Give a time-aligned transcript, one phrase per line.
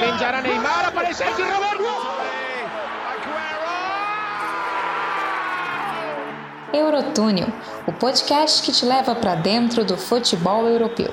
[0.00, 1.84] Pinjará Neymar, aparece aqui Roberto.
[6.72, 7.48] Eurotúnel,
[7.86, 11.12] o podcast que te leva para dentro do futebol europeu.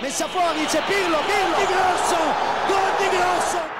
[0.00, 2.16] Messa fuori, c'è Pirlo, Pirlo, di Grosso,
[2.66, 3.71] gol di Grosso.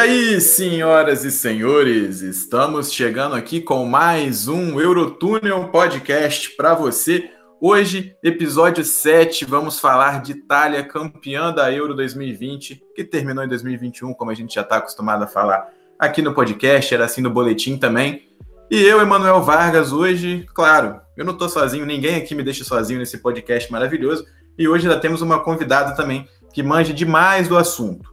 [0.00, 7.30] Aí, senhoras e senhores, estamos chegando aqui com mais um Eurotúnel Podcast para você.
[7.60, 14.14] Hoje, episódio 7, vamos falar de Itália, campeã da Euro 2020, que terminou em 2021,
[14.14, 15.68] como a gente já está acostumado a falar
[15.98, 18.26] aqui no podcast, era assim no boletim também.
[18.70, 23.00] E eu, Emanuel Vargas, hoje, claro, eu não estou sozinho, ninguém aqui me deixa sozinho
[23.00, 24.24] nesse podcast maravilhoso.
[24.58, 28.08] E hoje ainda temos uma convidada também que manja demais do assunto.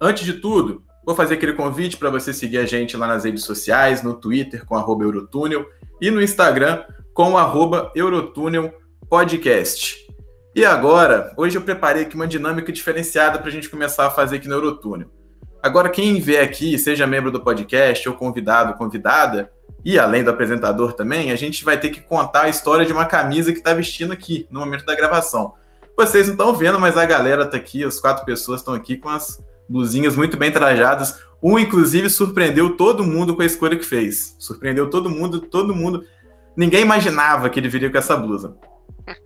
[0.00, 3.44] Antes de tudo, Vou fazer aquele convite para você seguir a gente lá nas redes
[3.44, 5.66] sociais, no Twitter com Eurotúnel
[6.00, 7.34] e no Instagram com
[7.94, 8.72] Eurotúnel
[9.08, 10.06] Podcast.
[10.54, 14.36] E agora, hoje eu preparei aqui uma dinâmica diferenciada para a gente começar a fazer
[14.36, 15.08] aqui no Eurotúnel.
[15.60, 19.50] Agora, quem vier aqui, seja membro do podcast ou convidado, convidada,
[19.84, 23.06] e além do apresentador também, a gente vai ter que contar a história de uma
[23.06, 25.54] camisa que está vestindo aqui no momento da gravação.
[25.96, 29.08] Vocês não estão vendo, mas a galera está aqui, as quatro pessoas estão aqui com
[29.08, 29.42] as
[29.72, 31.18] blusinhas muito bem trajadas.
[31.42, 34.36] Um, inclusive, surpreendeu todo mundo com a escolha que fez.
[34.38, 36.04] Surpreendeu todo mundo, todo mundo.
[36.56, 38.54] Ninguém imaginava que ele viria com essa blusa.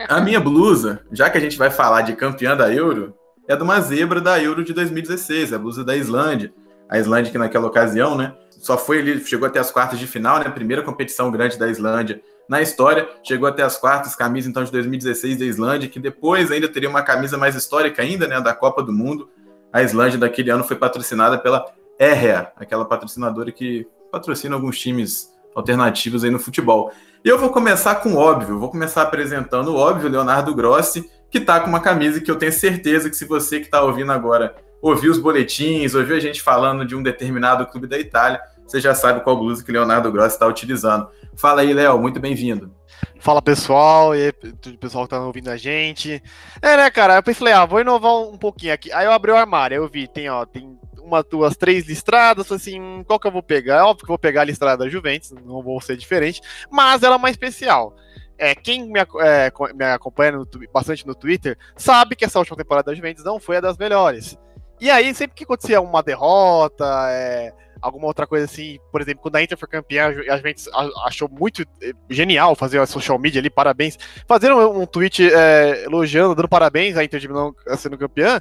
[0.09, 3.15] A minha blusa, já que a gente vai falar de campeã da Euro,
[3.47, 6.55] é de uma zebra da Euro de 2016, a blusa da Islândia.
[6.89, 10.39] A Islândia que naquela ocasião, né, só foi ali, chegou até as quartas de final,
[10.39, 14.71] né, primeira competição grande da Islândia na história, chegou até as quartas, camisa então de
[14.71, 18.83] 2016 da Islândia, que depois ainda teria uma camisa mais histórica ainda, né, da Copa
[18.83, 19.29] do Mundo,
[19.73, 21.65] a Islândia daquele ano foi patrocinada pela
[21.99, 26.93] EREA, aquela patrocinadora que patrocina alguns times alternativos aí no futebol.
[27.25, 31.39] E eu vou começar com o óbvio, vou começar apresentando o óbvio, Leonardo Grossi, que
[31.39, 34.55] está com uma camisa que eu tenho certeza que se você que está ouvindo agora
[34.81, 38.95] ouviu os boletins, ouviu a gente falando de um determinado clube da Itália, você já
[38.95, 41.09] sabe qual blusa que Leonardo Grossi está utilizando.
[41.35, 42.76] Fala aí, Léo, muito bem-vindo.
[43.19, 44.33] Fala pessoal, e aí,
[44.79, 46.23] pessoal que tá ouvindo a gente.
[46.63, 47.17] É, né, cara?
[47.17, 48.93] Eu pensei, ah, vou inovar um pouquinho aqui.
[48.93, 53.03] Aí eu abri o armário, eu vi, tem, ó, tem uma, duas, três listradas, assim,
[53.07, 53.77] qual que eu vou pegar?
[53.77, 56.41] É óbvio que eu vou pegar a listrada da Juventus, não vou ser diferente,
[56.71, 57.95] mas ela é mais especial.
[58.39, 62.91] É, quem me, é, me acompanha no, bastante no Twitter sabe que essa última temporada
[62.91, 64.37] da Juventus não foi a das melhores.
[64.79, 69.37] E aí, sempre que acontecia uma derrota, é, alguma outra coisa assim, por exemplo, quando
[69.37, 70.65] a Inter foi campeã, a gente
[71.05, 73.99] achou muito eh, genial fazer a social media ali, parabéns.
[74.27, 78.41] Fazer um, um tweet é, elogiando, dando parabéns à Inter de Milão sendo campeã.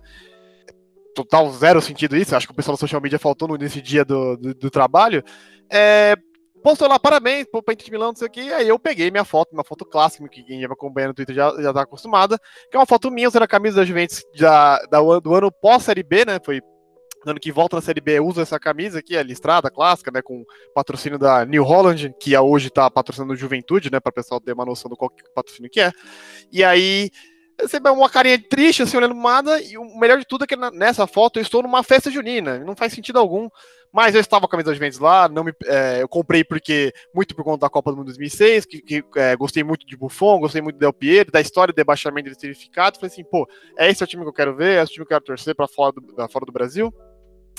[1.13, 4.35] Total zero sentido isso, acho que o pessoal da social media faltou nesse dia do,
[4.38, 5.23] do, do trabalho.
[5.72, 6.16] É,
[6.62, 9.23] postou lá, parabéns pro Inter de Milão, não sei o que, aí eu peguei minha
[9.23, 12.40] foto, uma foto clássica, que quem já me acompanha no Twitter já, já tá acostumada,
[12.69, 16.03] que é uma foto minha usando a camisa da Juventus da, da, do ano pós-Série
[16.03, 16.62] B, né, foi
[17.30, 20.44] ano que volta na Série B, usa essa camisa aqui, a listrada clássica, né, com
[20.74, 24.66] patrocínio da New Holland, que hoje está patrocinando Juventude, né, para o pessoal ter uma
[24.66, 25.91] noção do qual patrocínio que é.
[26.52, 27.09] E aí,
[27.59, 30.56] você vê uma carinha triste, assim, olhando nada, e o melhor de tudo é que
[30.56, 33.50] nessa foto eu estou numa festa junina, não faz sentido algum,
[33.96, 36.91] mas eu estava com a camisa da Juventus lá, não me, é, eu comprei porque,
[37.14, 40.40] muito por conta da Copa do Mundo 2006, que, que é, gostei muito de Buffon,
[40.40, 43.47] gostei muito do Del Piero, da história do debaixamento dele ter ficado, falei assim, pô,
[43.78, 45.24] é esse o time que eu quero ver, é esse o time que eu quero
[45.24, 46.94] torcer para fora, do, fora do Brasil,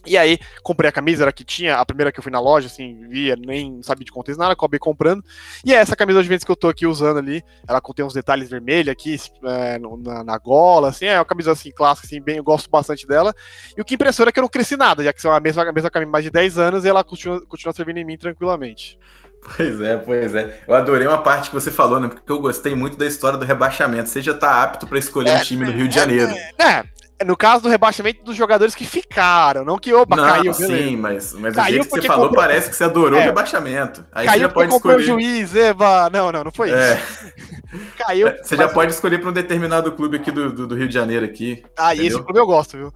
[0.04, 2.66] e aí, comprei a camisa, era que tinha, a primeira que eu fui na loja,
[2.66, 5.24] assim, via, nem sabia de contexto nada, acabei comprando.
[5.64, 8.14] E é essa camisa de Juventus que eu tô aqui usando ali, ela contém uns
[8.14, 12.36] detalhes vermelhos aqui, é, na, na, gola, assim, é uma camisa, assim, clássica, assim, bem,
[12.36, 13.34] eu gosto bastante dela.
[13.76, 15.62] E o que impressiona é que eu não cresci nada, já que são a mesma,
[15.62, 18.98] a mesma camisa mais de 10 anos e ela continua, continua servindo em mim tranquilamente.
[19.56, 20.60] Pois é, pois é.
[20.66, 22.08] Eu adorei uma parte que você falou, né?
[22.08, 24.08] Porque eu gostei muito da história do rebaixamento.
[24.08, 26.32] Você já tá apto para escolher é, um time do Rio de Janeiro.
[26.32, 26.84] É, é,
[27.24, 30.52] no caso do rebaixamento dos jogadores que ficaram, não que opa, não, caiu.
[30.52, 32.44] Sim, mas, mas caiu o jeito que você falou comprou...
[32.44, 33.22] parece que você adorou é.
[33.22, 34.04] o rebaixamento.
[34.12, 34.96] Aí você já pode escolher.
[34.96, 36.10] o juiz, Eva.
[36.10, 36.94] Não, não, não foi é.
[36.94, 37.32] isso.
[37.96, 38.32] caiu.
[38.42, 41.24] Você já pode escolher para um determinado clube aqui do, do, do, Rio de Janeiro
[41.24, 41.64] aqui.
[41.78, 42.92] Ah, e esse clube eu gosto, viu?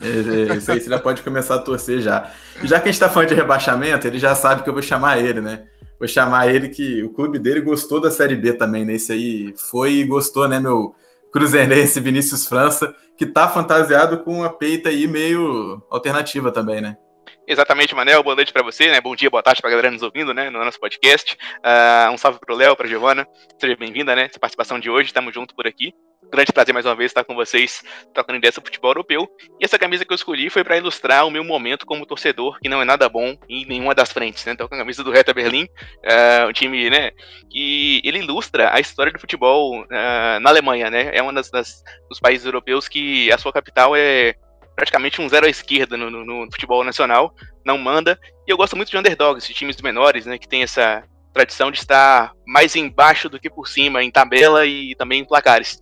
[0.00, 2.30] É, é, isso aí você já pode começar a torcer já.
[2.62, 4.82] E já que a gente tá falando de rebaixamento, ele já sabe que eu vou
[4.82, 5.64] chamar ele, né?
[5.98, 8.94] Vou chamar ele que o clube dele gostou da Série B também, né?
[8.94, 10.94] Esse aí foi e gostou, né, meu
[11.34, 16.96] cruzeirense Vinícius França, que tá fantasiado com uma peita aí meio alternativa também, né?
[17.44, 18.22] Exatamente, Manel.
[18.22, 19.00] Boa noite para você, né?
[19.00, 20.48] Bom dia, boa tarde para a galera nos ouvindo, né?
[20.48, 21.36] No nosso podcast.
[21.58, 23.26] Uh, um salve pro Léo, pra Giovana.
[23.60, 24.26] Seja bem-vinda, né?
[24.30, 25.92] Essa participação de hoje, estamos junto por aqui.
[26.30, 27.82] Grande prazer mais uma vez estar com vocês
[28.12, 29.28] trocando ideia sobre futebol europeu.
[29.60, 32.68] E essa camisa que eu escolhi foi para ilustrar o meu momento como torcedor, que
[32.68, 34.52] não é nada bom em nenhuma das frentes, né?
[34.52, 37.10] Então, com a camisa do Hertha Berlim, uh, um time, né,
[37.50, 41.10] que ele ilustra a história do futebol uh, na Alemanha, né?
[41.12, 44.34] É um das, das, dos países europeus que a sua capital é
[44.74, 47.32] praticamente um zero à esquerda no, no, no, futebol nacional,
[47.64, 48.18] não manda.
[48.46, 51.78] E eu gosto muito de underdogs, de times menores, né, que tem essa tradição de
[51.78, 55.80] estar mais embaixo do que por cima em tabela e também em placares.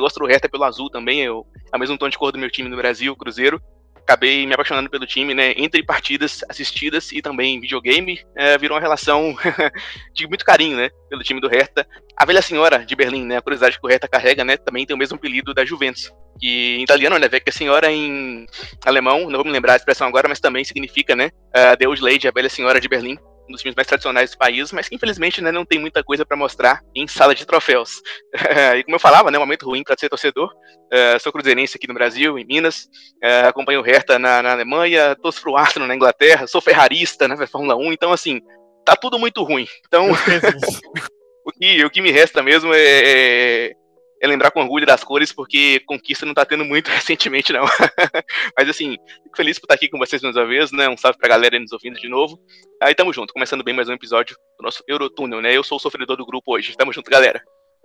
[0.00, 2.50] Gosto do Hertha pelo azul também, eu, é o mesmo tom de cor do meu
[2.50, 3.60] time no Brasil, Cruzeiro.
[3.96, 5.52] Acabei me apaixonando pelo time, né?
[5.54, 9.36] Entre partidas assistidas e também videogame, uh, virou uma relação
[10.14, 10.88] de muito carinho, né?
[11.10, 11.86] Pelo time do Hertha.
[12.16, 13.36] A velha senhora de Berlim, né?
[13.36, 14.56] A curiosidade que o Hertha carrega, né?
[14.56, 16.10] Também tem o mesmo apelido da Juventus.
[16.40, 17.28] Que em italiano, né?
[17.28, 18.46] Vecchia senhora em
[18.82, 21.30] alemão, não vou me lembrar a expressão agora, mas também significa, né?
[21.78, 23.18] Deus Lady, a velha senhora de Berlim
[23.48, 26.24] um dos times mais tradicionais do país, mas que infelizmente né, não tem muita coisa
[26.24, 28.02] para mostrar em sala de troféus.
[28.78, 30.52] e como eu falava, né, um momento ruim para ser torcedor.
[30.92, 32.88] Uh, sou cruzeirense aqui no Brasil, em Minas,
[33.22, 37.36] uh, acompanho o Hertha na, na Alemanha, torço pro Arsenal na Inglaterra, sou ferrarista na
[37.36, 38.40] né, Fórmula 1, então assim,
[38.84, 39.66] tá tudo muito ruim.
[39.86, 40.08] Então,
[41.44, 43.72] o, que, o que me resta mesmo é, é
[44.20, 47.64] é lembrar com orgulho das cores, porque conquista não tá tendo muito recentemente, não.
[48.56, 50.88] Mas assim, fico feliz por estar aqui com vocês mais uma vez, né?
[50.88, 52.38] Um salve pra galera nos ouvindo de novo.
[52.82, 55.56] Aí tamo junto, começando bem mais um episódio do nosso Eurotúnel, né?
[55.56, 56.76] Eu sou o sofredor do grupo hoje.
[56.76, 57.42] Tamo junto, galera.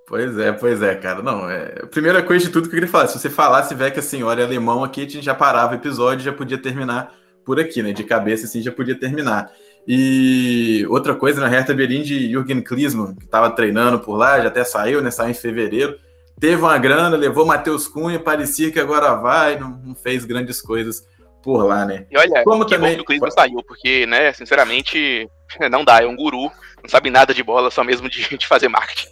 [0.08, 1.22] Pois é, pois é, cara.
[1.22, 1.86] Não, é.
[1.86, 4.42] Primeira coisa de tudo que eu queria falar, se você falasse, velho, que a senhora
[4.42, 7.14] é alemão aqui, a gente já parava o episódio, já podia terminar
[7.46, 7.94] por aqui, né?
[7.94, 9.52] De cabeça, assim, já podia terminar.
[9.88, 14.48] E outra coisa, na Hertha Berlin de Jürgen Klinsmann, que estava treinando por lá, já
[14.48, 15.12] até saiu, né?
[15.12, 15.98] Saiu em fevereiro
[16.40, 21.04] teve uma grana, levou Matheus Cunha, parecia que agora vai, não, não, fez grandes coisas
[21.42, 22.06] por lá, né?
[22.10, 22.92] E olha, Como que também...
[22.92, 25.30] bom que o Clis saiu, porque, né, sinceramente,
[25.70, 26.52] não dá, é um guru,
[26.82, 29.10] não sabe nada de bola, só mesmo de, de fazer marketing.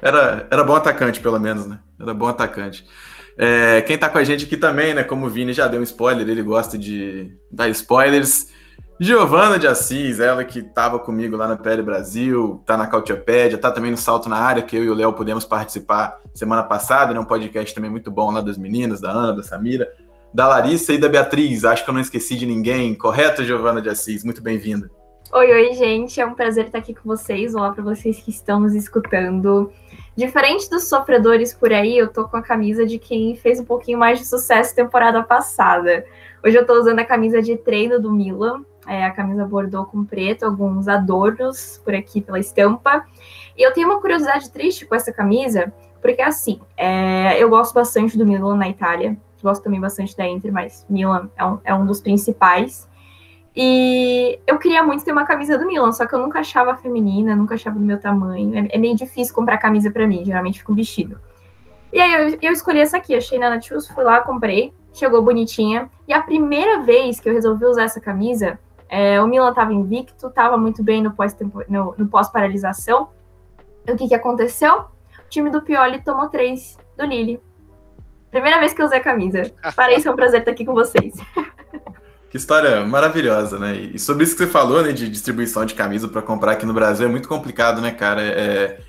[0.00, 1.78] era, era bom atacante, pelo menos, né?
[2.00, 2.86] Era bom atacante.
[3.36, 5.02] É, quem tá com a gente aqui também, né?
[5.02, 8.48] Como o Vini já deu um spoiler, ele gosta de dar spoilers.
[8.98, 13.70] Giovana de Assis, ela que estava comigo lá na PL Brasil, está na Cautiopédia, está
[13.72, 17.18] também no Salto na Área, que eu e o Léo pudemos participar semana passada, né?
[17.18, 19.92] Um podcast também muito bom lá das meninas, da Ana, da Samira,
[20.32, 21.64] da Larissa e da Beatriz.
[21.64, 22.94] Acho que eu não esqueci de ninguém.
[22.94, 24.22] Correto, Giovana de Assis?
[24.22, 24.88] Muito bem-vinda.
[25.32, 26.20] Oi, oi, gente.
[26.20, 27.52] É um prazer estar aqui com vocês.
[27.56, 29.72] Olá para vocês que estão nos escutando.
[30.16, 33.98] Diferente dos sofredores por aí, eu tô com a camisa de quem fez um pouquinho
[33.98, 36.04] mais de sucesso temporada passada.
[36.44, 40.04] Hoje eu tô usando a camisa de treino do Milan, é, a camisa bordô com
[40.04, 43.04] preto, alguns adornos por aqui pela estampa.
[43.56, 48.18] E eu tenho uma curiosidade triste com essa camisa, porque assim, é, eu gosto bastante
[48.18, 51.84] do Milan na Itália, gosto também bastante da Inter, mas Milan é um, é um
[51.84, 52.88] dos principais.
[53.54, 57.36] E eu queria muito ter uma camisa do Milan, só que eu nunca achava feminina,
[57.36, 58.58] nunca achava do meu tamanho.
[58.58, 61.20] É, é meio difícil comprar camisa para mim, geralmente fica um vestido.
[61.92, 65.88] E aí eu, eu escolhi essa aqui, achei na Netshoes, fui lá, comprei, chegou bonitinha.
[66.08, 68.58] E a primeira vez que eu resolvi usar essa camisa,
[68.88, 71.14] é, o Milan estava invicto, estava muito bem no
[72.08, 73.08] pós-paralisação.
[73.86, 74.86] No o que, que aconteceu?
[75.18, 77.40] O time do Pioli tomou três do Lille.
[78.30, 79.52] Primeira vez que eu usei a camisa.
[79.76, 81.14] Para isso é um prazer estar aqui com vocês.
[82.34, 83.76] Que história maravilhosa, né?
[83.76, 86.74] E sobre isso que você falou, né, de distribuição de camisa para comprar aqui no
[86.74, 88.20] Brasil, é muito complicado, né, cara?
[88.20, 88.80] É,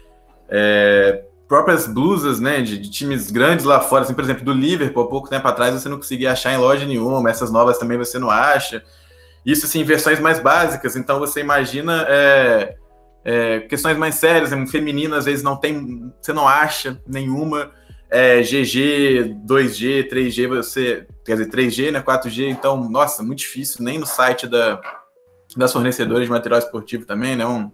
[0.49, 5.03] é, próprias blusas, né, de, de, times grandes lá fora, assim, por exemplo, do Liverpool,
[5.03, 8.17] há pouco tempo atrás você não conseguia achar em loja nenhuma, essas novas também você
[8.17, 8.83] não acha.
[9.45, 10.95] Isso, assim, em versões mais básicas.
[10.95, 12.75] Então, você imagina é,
[13.23, 14.65] é, questões mais sérias, né?
[14.67, 17.71] feminino, às vezes não tem, você não acha nenhuma.
[18.07, 23.97] É, GG, 2G, 3G, você, quer dizer, 3G, né, 4G, então, nossa, muito difícil, nem
[23.97, 24.79] no site da,
[25.57, 27.69] das fornecedoras de material esportivo também, né, um,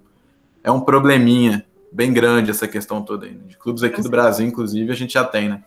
[0.64, 3.44] é um probleminha bem grande essa questão toda aí, né?
[3.46, 5.62] de clubes aqui do Brasil, inclusive, a gente já tem, né.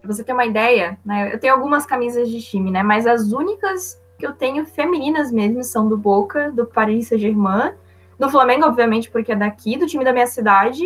[0.00, 3.30] Pra você ter uma ideia, né, eu tenho algumas camisas de time, né, mas as
[3.30, 7.72] únicas que eu tenho femininas mesmo são do Boca, do Paris Saint-Germain,
[8.18, 10.84] do Flamengo, obviamente, porque é daqui, do time da minha cidade,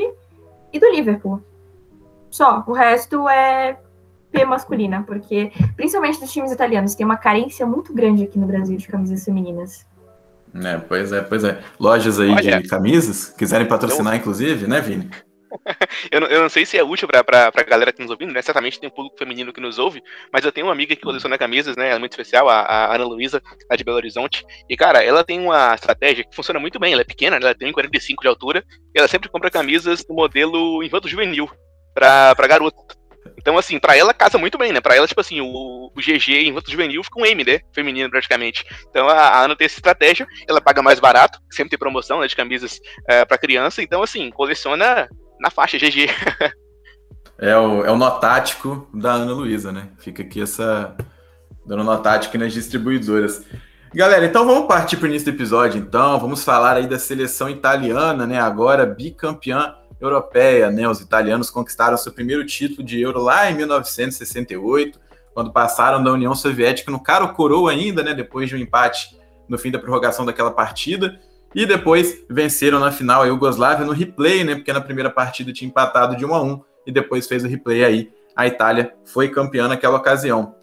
[0.72, 1.42] e do Liverpool.
[2.30, 2.64] Só.
[2.66, 3.76] O resto é
[4.30, 8.76] P masculina, porque principalmente dos times italianos tem uma carência muito grande aqui no Brasil
[8.76, 9.84] de camisas femininas.
[10.54, 11.60] É, pois é, pois é.
[11.78, 15.10] Lojas aí Olha, de camisas, quiserem patrocinar, inclusive, né, Vini?
[16.10, 18.32] eu, não, eu, não, sei se é útil pra, pra, pra galera que nos ouvindo,
[18.32, 18.42] né?
[18.42, 21.38] Certamente tem um público feminino que nos ouve, mas eu tenho uma amiga que coleciona
[21.38, 21.88] camisas, né?
[21.88, 24.44] Ela é muito especial, a, a Ana Luísa, lá de Belo Horizonte.
[24.68, 26.92] E, cara, ela tem uma estratégia que funciona muito bem.
[26.92, 27.46] Ela é pequena, né?
[27.46, 31.50] ela tem 45 de altura, e ela sempre compra camisas do modelo infanto juvenil
[31.94, 33.04] pra, pra garoto.
[33.38, 34.80] Então, assim, pra ela casa muito bem, né?
[34.80, 37.60] Pra ela, tipo assim, o, o GG infanto juvenil fica um M, né?
[37.74, 38.64] Feminino, praticamente.
[38.88, 42.26] Então, a, a Ana tem essa estratégia, ela paga mais barato, sempre tem promoção, né?
[42.26, 43.82] De camisas uh, pra criança.
[43.82, 45.08] Então, assim, coleciona
[45.44, 46.08] na faixa GG.
[47.36, 49.88] É o, é o nó tático da Ana Luísa, né?
[49.98, 50.96] Fica aqui essa.
[51.66, 53.44] Dando nó tático nas distribuidoras.
[53.92, 56.18] Galera, então vamos partir para o início do episódio, então.
[56.20, 58.38] Vamos falar aí da seleção italiana, né?
[58.40, 60.88] Agora bicampeã europeia, né?
[60.88, 64.98] Os italianos conquistaram seu primeiro título de Euro lá em 1968,
[65.34, 68.14] quando passaram da União Soviética no caro coroa ainda, né?
[68.14, 71.20] Depois de um empate no fim da prorrogação daquela partida.
[71.54, 74.56] E depois venceram na final a Iugoslávia no replay, né?
[74.56, 77.84] Porque na primeira partida tinha empatado de 1 a 1 e depois fez o replay
[77.84, 78.10] aí.
[78.34, 80.56] A Itália foi campeã naquela ocasião.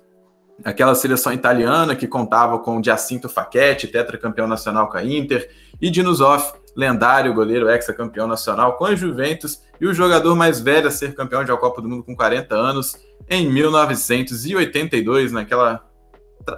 [0.64, 5.50] Aquela seleção italiana que contava com Giacinto Facchetti, tetracampeão nacional com a Inter,
[5.82, 10.92] e Dinuzov, lendário goleiro ex-campeão nacional com a Juventus e o jogador mais velho a
[10.92, 12.98] ser campeão de Copa do Mundo com 40 anos
[13.30, 15.84] em 1982, naquela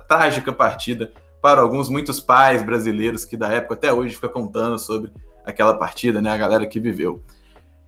[0.07, 1.11] trágica partida
[1.43, 5.11] para alguns muitos pais brasileiros que da época até hoje fica contando sobre
[5.45, 7.21] aquela partida, né, a galera que viveu.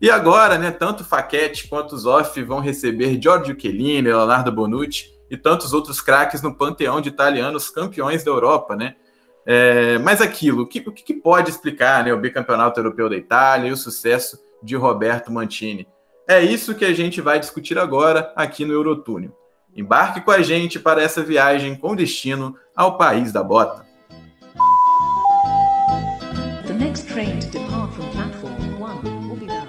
[0.01, 5.71] E agora, né, tanto Faquete quanto Zoff vão receber Giorgio Chiellini, Leonardo Bonucci e tantos
[5.71, 8.97] outros craques no panteão de italianos campeões da Europa, né?
[9.45, 13.69] É, mas aquilo, o que, o que pode explicar né, o bicampeonato europeu da Itália
[13.69, 15.87] e o sucesso de Roberto Mantini?
[16.27, 19.33] É isso que a gente vai discutir agora aqui no Eurotúnel.
[19.75, 23.85] Embarque com a gente para essa viagem com destino ao país da bota.
[26.65, 29.67] The next train to depart from platform 1 will be there.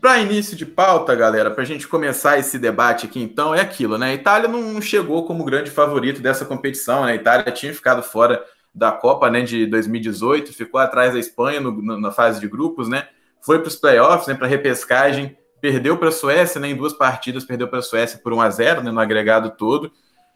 [0.00, 3.96] Para início de pauta, galera, para a gente começar esse debate aqui, então, é aquilo,
[3.96, 4.10] né?
[4.10, 7.12] A Itália não chegou como grande favorito dessa competição, né?
[7.12, 12.00] A Itália tinha ficado fora da Copa né, de 2018, ficou atrás da Espanha no,
[12.00, 13.06] na fase de grupos, né?
[13.40, 14.34] Foi para os playoffs, né?
[14.34, 16.68] Para repescagem, perdeu para a Suécia, né?
[16.68, 19.92] Em duas partidas, perdeu para a Suécia por 1 a 0 né, no agregado todo.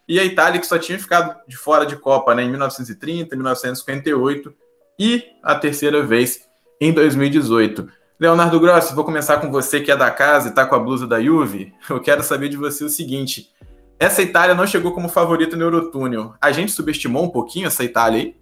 [0.07, 4.55] E a Itália, que só tinha ficado de fora de Copa né, em 1930, 1958
[4.99, 6.43] e a terceira vez
[6.81, 7.89] em 2018.
[8.21, 11.07] Leonardo Grossi, vou começar com você que é da casa e está com a blusa
[11.07, 11.73] da Juve.
[11.89, 13.51] Eu quero saber de você o seguinte:
[13.99, 16.35] essa Itália não chegou como favorita no Eurotúnel.
[16.41, 18.37] A gente subestimou um pouquinho essa Itália aí?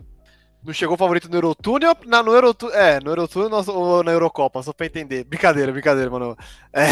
[0.65, 2.33] Não chegou favorito no Eurotúnel, na, no
[2.73, 5.25] é, no Eurotúnel ou na Eurocopa, só pra entender.
[5.25, 6.39] Brincadeira, brincadeira, mano.
[6.73, 6.87] É.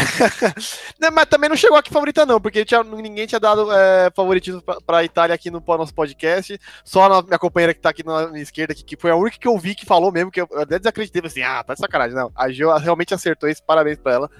[1.09, 4.77] mas também não chegou aqui favorita não, porque tinha, ninguém tinha dado é, favoritismo pra,
[4.85, 8.43] pra Itália aqui no nosso podcast, só a minha companheira que tá aqui na minha
[8.43, 10.61] esquerda, que, que foi a única que eu vi que falou mesmo, que eu, eu
[10.61, 12.15] até desacreditei, assim, ah, tá de sacanagem.
[12.15, 14.31] Não, a Geo realmente acertou isso, parabéns pra ela.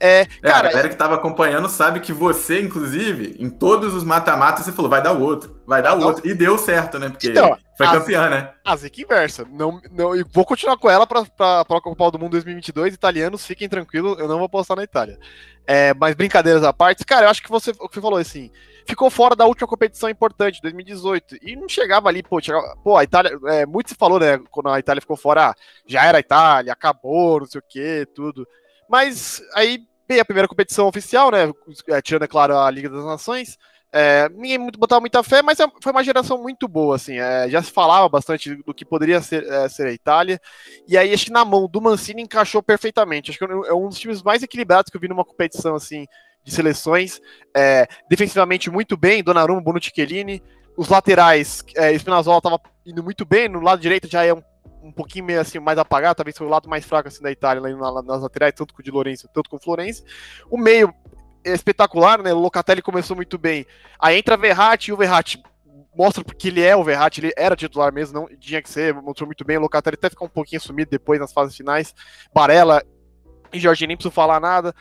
[0.00, 4.04] É, cara, é, a galera que tava acompanhando sabe que você, inclusive, em todos os
[4.04, 6.26] mata-matas, você falou, vai dar o outro, vai dar o outro.
[6.26, 7.08] E deu certo, né?
[7.08, 8.52] Porque então, foi campeã, né?
[8.64, 9.44] A zica inversa.
[9.50, 12.94] Não, não, eu vou continuar com ela pra, pra, pra Copa do Mundo 2022.
[12.94, 15.18] Italianos, fiquem tranquilos, eu não vou postar na Itália.
[15.66, 18.50] É, mas brincadeiras à parte, cara, eu acho que você, o que você falou assim,
[18.86, 23.04] ficou fora da última competição importante, 2018, e não chegava ali, pô, chegava, pô a
[23.04, 25.54] Itália, é, muito se falou, né, quando a Itália ficou fora, ah,
[25.86, 28.48] já era a Itália, acabou, não sei o que, tudo.
[28.88, 31.52] Mas aí veio a primeira competição oficial, né?
[31.88, 33.58] É, tirando, é claro, a Liga das Nações.
[33.90, 37.18] É, ninguém botava muita fé, mas é, foi uma geração muito boa, assim.
[37.18, 40.40] É, já se falava bastante do que poderia ser, é, ser, a Itália.
[40.86, 43.30] E aí, acho que na mão do Mancini encaixou perfeitamente.
[43.30, 46.06] Acho que é um dos times mais equilibrados que eu vi numa competição assim
[46.44, 47.20] de seleções.
[47.56, 50.42] É, defensivamente muito bem, Donnarumma, Bonucci, Chiellini.
[50.76, 54.42] Os laterais, é, Spinazzola estava indo muito bem, no lado direito já é um
[54.88, 57.76] um pouquinho meio assim, mais apagado, talvez foi o lado mais fraco assim da Itália
[57.76, 60.02] lá nas laterais, tanto com o de Lourenço, tanto com o Florense.
[60.50, 60.92] O meio
[61.44, 62.32] é espetacular, né?
[62.32, 63.66] O Locatelli começou muito bem.
[63.98, 65.42] Aí entra Verratti e o Verratti
[65.96, 69.26] mostra porque ele é o Verratti, ele era titular mesmo, não tinha que ser, mostrou
[69.26, 69.58] muito bem.
[69.58, 71.94] O Locatelli até ficou um pouquinho sumido depois nas fases finais.
[72.32, 72.82] Barella
[73.52, 74.74] e Jorginho nem preciso falar nada.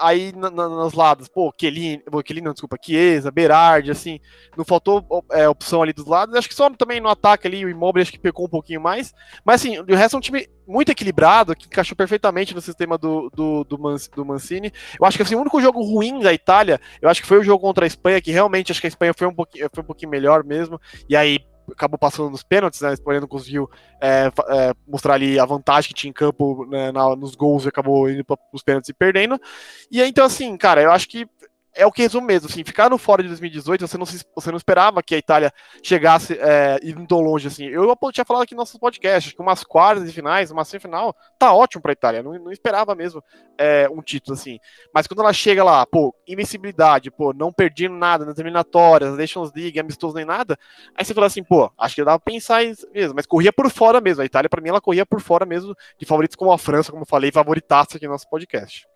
[0.00, 2.02] Aí na, na, nos lados, pô, Kelly
[2.42, 4.18] não, desculpa, Chiesa, Berardi, assim,
[4.56, 6.34] não faltou é, opção ali dos lados.
[6.34, 9.14] Acho que só também no ataque ali, o Immobile acho que pecou um pouquinho mais.
[9.44, 13.30] Mas assim, o resto é um time muito equilibrado, que encaixou perfeitamente no sistema do,
[13.34, 14.72] do, do, Man, do Mancini.
[14.98, 17.44] Eu acho que assim, o único jogo ruim da Itália, eu acho que foi o
[17.44, 19.86] jogo contra a Espanha, que realmente acho que a Espanha foi um pouquinho, foi um
[19.86, 20.80] pouquinho melhor mesmo.
[21.08, 21.38] E aí
[21.72, 22.90] acabou passando nos pênaltis, né?
[22.90, 23.68] A Espanha não conseguiu
[24.00, 27.68] é, é, mostrar ali a vantagem que tinha em campo né, na, nos gols e
[27.68, 29.40] acabou indo para os pênaltis e perdendo.
[29.90, 31.28] E aí, então, assim, cara, eu acho que
[31.76, 34.50] é o que resume mesmo, assim, ficar no fora de 2018, você não, se, você
[34.50, 35.52] não esperava que a Itália
[35.82, 37.66] chegasse é, indo tão longe, assim.
[37.66, 41.52] Eu tinha falado aqui no nosso podcast, que umas quartas e finais, uma semifinal, tá
[41.52, 43.22] ótimo pra Itália, não, não esperava mesmo
[43.58, 44.58] é, um título, assim.
[44.92, 49.78] Mas quando ela chega lá, pô, invencibilidade, pô, não perdendo nada nas eliminatórias, Nations League,
[49.78, 50.58] amistoso nem nada,
[50.94, 53.70] aí você fala assim, pô, acho que dava pra pensar isso mesmo, mas corria por
[53.70, 56.58] fora mesmo, a Itália, pra mim, ela corria por fora mesmo, de favoritos como a
[56.58, 58.86] França, como eu falei, favoritaça aqui no nosso podcast.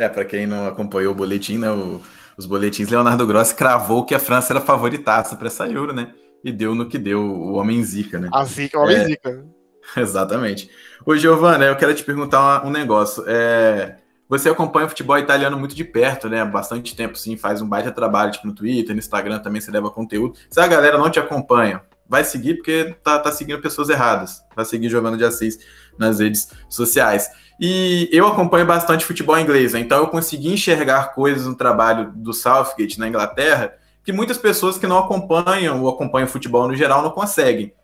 [0.00, 2.00] É, para quem não acompanhou o boletim, né, o
[2.40, 6.14] os boletins, Leonardo Grossi cravou que a França era favoritaça para essa Euro, né?
[6.42, 8.30] E deu no que deu o Homem Zica, né?
[8.32, 9.44] A Zica, o Homem é, Zica.
[9.94, 10.70] Exatamente.
[11.04, 13.22] Ô, Giovana, eu quero te perguntar um negócio.
[13.26, 16.40] É, você acompanha o futebol italiano muito de perto, né?
[16.40, 19.70] Há bastante tempo, sim, faz um baita trabalho, tipo, no Twitter, no Instagram também você
[19.70, 20.38] leva conteúdo.
[20.48, 24.40] Se a galera não te acompanha, vai seguir porque tá, tá seguindo pessoas erradas.
[24.56, 25.58] Vai seguir jogando de Assis
[25.98, 27.28] nas redes sociais.
[27.60, 29.80] E eu acompanho bastante futebol inglês, né?
[29.80, 34.86] então eu consegui enxergar coisas no trabalho do Southgate na Inglaterra que muitas pessoas que
[34.86, 37.74] não acompanham ou acompanham futebol no geral não conseguem.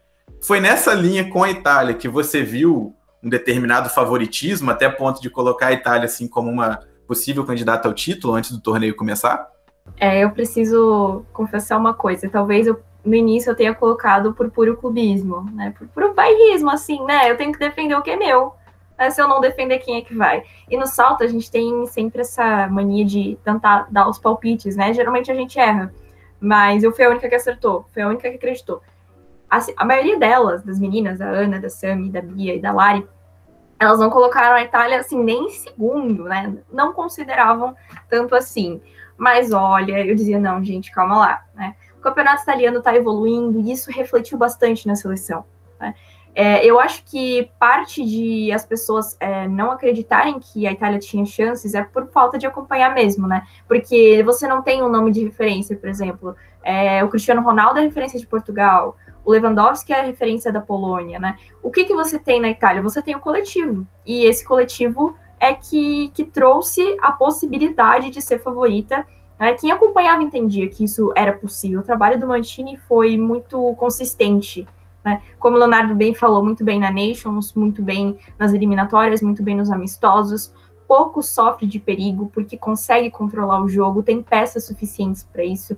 [0.43, 5.29] Foi nessa linha com a Itália que você viu um determinado favoritismo, até ponto de
[5.29, 9.47] colocar a Itália assim como uma possível candidata ao título antes do torneio começar?
[9.99, 12.29] É, eu preciso confessar uma coisa.
[12.29, 15.73] Talvez eu, no início eu tenha colocado por puro clubismo, né?
[15.79, 17.31] Por puro bairrismo, assim, né?
[17.31, 18.53] Eu tenho que defender o que é meu.
[18.99, 19.11] Né?
[19.11, 20.43] Se eu não defender, quem é que vai?
[20.69, 24.93] E no salto a gente tem sempre essa mania de tentar dar os palpites, né?
[24.93, 25.95] Geralmente a gente erra.
[26.41, 28.83] Mas eu fui a única que acertou, foi a única que acreditou.
[29.49, 33.07] A, a maioria delas, das meninas, da Ana, da Sami, da Bia e da Lari,
[33.79, 36.57] elas não colocaram a Itália assim nem em segundo, né?
[36.73, 37.77] Não consideravam
[38.11, 38.81] tanto assim.
[39.17, 41.75] Mas olha, eu dizia, não, gente, calma lá, né?
[42.07, 45.45] Campeonato italiano está evoluindo e isso refletiu bastante na seleção.
[45.81, 45.95] Né?
[46.35, 51.25] É, eu acho que parte de as pessoas é, não acreditarem que a Itália tinha
[51.25, 53.43] chances é por falta de acompanhar mesmo, né?
[53.67, 56.37] Porque você não tem um nome de referência, por exemplo.
[56.63, 61.37] É, o Cristiano Ronaldo é referência de Portugal, o Lewandowski é referência da Polônia, né?
[61.63, 62.83] O que, que você tem na Itália?
[62.83, 63.87] Você tem o coletivo.
[64.05, 69.07] E esse coletivo é que, que trouxe a possibilidade de ser favorita.
[69.39, 69.55] Né?
[69.55, 71.81] Quem acompanhava entendia que isso era possível.
[71.81, 74.67] O trabalho do Mantini foi muito consistente
[75.07, 75.23] né?
[75.39, 79.55] Como o Leonardo bem falou, muito bem na Nations, muito bem nas eliminatórias, muito bem
[79.55, 80.53] nos amistosos,
[80.89, 85.77] pouco sofre de perigo porque consegue controlar o jogo, tem peças suficientes para isso.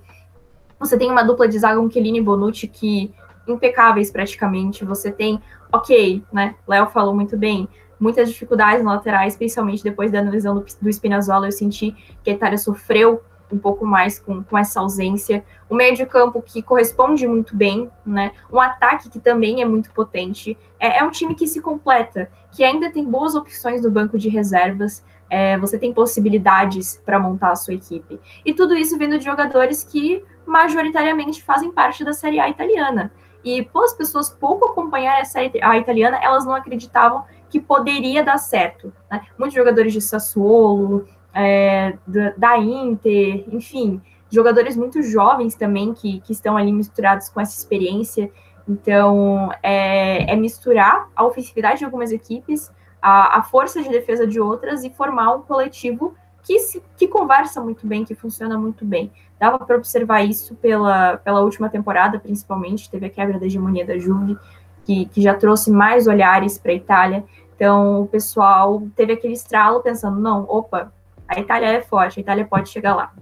[0.80, 3.12] Você tem uma dupla de zaga, um Chiellini e Bonucci, que
[3.46, 4.82] impecáveis praticamente.
[4.86, 5.38] Você tem,
[5.70, 6.54] ok, né?
[6.66, 7.68] Léo falou muito bem,
[8.00, 11.48] muitas dificuldades laterais, especialmente depois da lesão do, do Spinazzola.
[11.48, 15.44] Eu senti que a Itália sofreu um pouco mais com, com essa ausência.
[15.70, 18.32] Um meio de campo que corresponde muito bem, né?
[18.52, 20.56] Um ataque que também é muito potente.
[20.78, 24.28] É, é um time que se completa, que ainda tem boas opções no banco de
[24.28, 25.04] reservas.
[25.30, 28.18] É, você tem possibilidades para montar a sua equipe.
[28.44, 33.12] E tudo isso vindo de jogadores que majoritariamente fazem parte da Série A italiana.
[33.44, 38.22] E pô, as pessoas pouco acompanharam a Série A italiana, elas não acreditavam que poderia
[38.22, 38.92] dar certo.
[39.10, 39.22] Né?
[39.38, 46.32] Muitos jogadores de Sassuolo, é, da, da, Inter, enfim, jogadores muito jovens também que, que
[46.32, 48.30] estão ali misturados com essa experiência.
[48.68, 54.40] Então, é, é misturar a ofensividade de algumas equipes, a, a, força de defesa de
[54.40, 59.10] outras e formar um coletivo que, se, que conversa muito bem, que funciona muito bem.
[59.38, 63.96] Dava para observar isso pela, pela última temporada, principalmente, teve a quebra da hegemonia da
[63.96, 64.36] Juve,
[64.84, 67.24] que, que já trouxe mais olhares para a Itália.
[67.54, 70.92] Então, o pessoal teve aquele estralo pensando, não, opa,
[71.28, 73.12] a Itália é forte, a Itália pode chegar lá.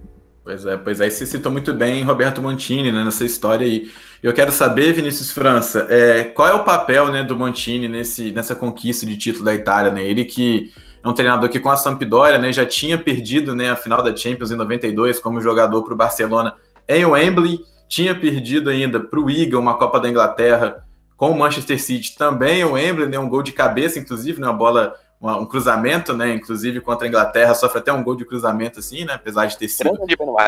[0.43, 3.91] Pois é, pois aí é, você citou muito bem Roberto Montini né, nessa história aí.
[4.23, 8.55] Eu quero saber, Vinícius França, é, qual é o papel né, do Montini nesse, nessa
[8.55, 9.91] conquista de título da Itália?
[9.91, 10.05] Né?
[10.05, 10.71] Ele que
[11.03, 14.15] é um treinador que com a Sampdoria né, já tinha perdido né, a final da
[14.15, 16.55] Champions em 92 como jogador para o Barcelona
[16.87, 20.81] em Wembley, tinha perdido ainda para o Eagle uma Copa da Inglaterra
[21.17, 24.53] com o Manchester City também em Wembley, né, um gol de cabeça, inclusive, né, uma
[24.53, 26.33] bola uma, um cruzamento, né?
[26.33, 29.13] Inclusive contra a Inglaterra, sofre até um gol de cruzamento, assim, né?
[29.13, 29.91] Apesar de ter sido.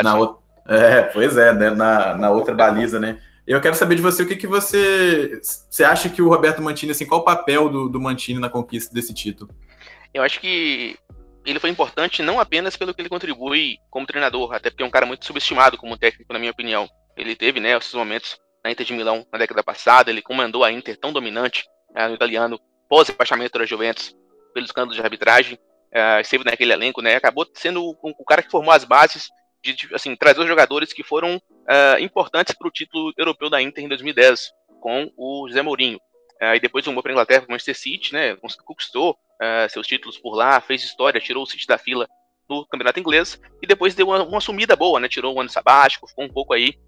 [0.02, 1.70] Na outra, é, pois é, né?
[1.70, 3.20] na, na outra baliza, né?
[3.46, 5.40] Eu quero saber de você o que, que você.
[5.42, 8.94] Você acha que o Roberto Mantini, assim, qual o papel do, do Mantini na conquista
[8.94, 9.50] desse título?
[10.14, 10.96] Eu acho que
[11.44, 14.90] ele foi importante não apenas pelo que ele contribui como treinador, até porque é um
[14.90, 16.88] cara muito subestimado como técnico, na minha opinião.
[17.16, 20.70] Ele teve, né, esses momentos na Inter de Milão na década passada, ele comandou a
[20.70, 24.14] Inter tão dominante né, no italiano, pós-rebaixamento da Juventus,
[24.52, 25.58] pelos escândalos de arbitragem,
[25.94, 27.16] uh, esteve naquele elenco, né?
[27.16, 29.28] Acabou sendo o, o, cara que formou as bases
[29.62, 33.60] de, de assim, trazer os jogadores que foram uh, importantes para o título europeu da
[33.60, 36.00] Inter em 2010, com o José Mourinho.
[36.54, 38.34] E depois rumou para a Inglaterra o Manchester City, né?
[38.64, 39.14] Conquistou
[39.68, 42.08] seus títulos por lá, fez história, tirou o City da fila
[42.48, 45.06] no campeonato inglês e depois deu uma, uma sumida boa, né?
[45.06, 46.78] Tirou um ano sabático, ficou um pouco aí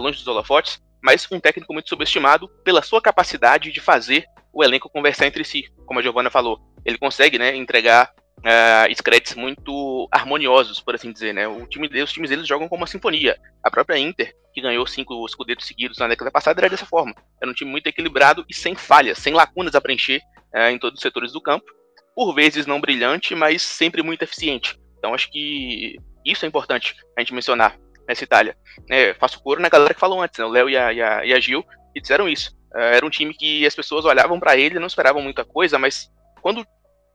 [0.00, 4.88] longe dos holofotes, mas um técnico muito subestimado pela sua capacidade de fazer o elenco
[4.88, 10.94] conversar entre si, como a Giovana falou ele consegue, né, entregar uh, muito harmoniosos, por
[10.94, 11.46] assim dizer, né?
[11.46, 13.38] O time dele, os times deles jogam como uma sinfonia.
[13.62, 17.14] A própria Inter, que ganhou cinco escudetos seguidos na década passada, era dessa forma.
[17.42, 20.22] Era um time muito equilibrado e sem falhas, sem lacunas a preencher
[20.54, 21.66] uh, em todos os setores do campo.
[22.14, 24.78] Por vezes não brilhante, mas sempre muito eficiente.
[24.98, 28.56] Então acho que isso é importante a gente mencionar nessa Itália.
[28.90, 30.44] É, faço coro na galera que falou antes, né?
[30.46, 32.56] o Léo e a, e, e a Gil, que disseram isso.
[32.74, 36.10] Uh, era um time que as pessoas olhavam para ele, não esperavam muita coisa, mas
[36.40, 36.66] quando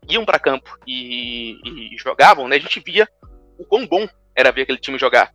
[0.09, 3.07] iam para campo e, e, jogavam, né, a gente via
[3.57, 5.31] o quão bom era ver aquele time jogar.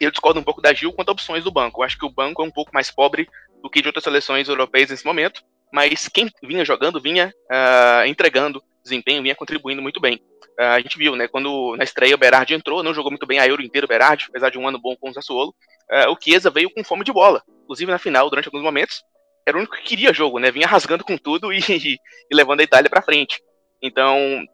[0.00, 1.80] Eu discordo um pouco da Gil quanto a opções do banco.
[1.80, 3.28] Eu acho que o banco é um pouco mais pobre
[3.62, 8.62] do que de outras seleções europeias nesse momento, mas quem vinha jogando vinha uh, entregando
[8.82, 10.16] desempenho, vinha contribuindo muito bem.
[10.58, 13.38] Uh, a gente viu, né, quando na estreia o Berardi entrou, não jogou muito bem
[13.38, 15.54] a Euro inteiro o Berardi, apesar de um ano bom com o Sassuolo,
[15.90, 17.42] uh, o Chiesa veio com fome de bola.
[17.64, 19.02] Inclusive na final, durante alguns momentos,
[19.46, 22.64] era o único que queria jogo, né, vinha rasgando com tudo e, e levando a
[22.64, 23.40] Itália para frente.
[23.82, 24.44] Então,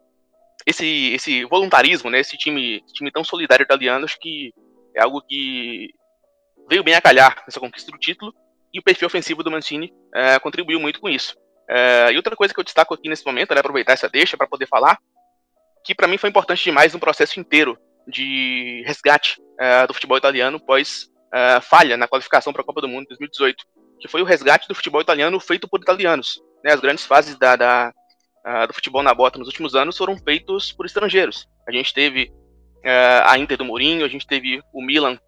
[0.67, 4.53] esse, esse voluntarismo, né, esse time, time tão solidário italiano, acho que
[4.95, 5.89] é algo que
[6.69, 8.33] veio bem a calhar nessa conquista do título
[8.73, 11.37] e o perfil ofensivo do Mancini uh, contribuiu muito com isso.
[11.69, 14.47] Uh, e outra coisa que eu destaco aqui nesse momento, né, aproveitar essa deixa para
[14.47, 14.99] poder falar,
[15.85, 20.61] que para mim foi importante demais no processo inteiro de resgate uh, do futebol italiano
[20.61, 21.13] pós
[21.63, 23.65] falha na qualificação para a Copa do Mundo 2018,
[23.99, 26.41] que foi o resgate do futebol italiano feito por italianos.
[26.63, 27.93] Né, as grandes fases da, da
[28.69, 31.47] do futebol na bota nos últimos anos foram feitos por estrangeiros.
[31.67, 32.31] A gente teve
[33.25, 35.19] a Inter do Mourinho, a gente teve o Milan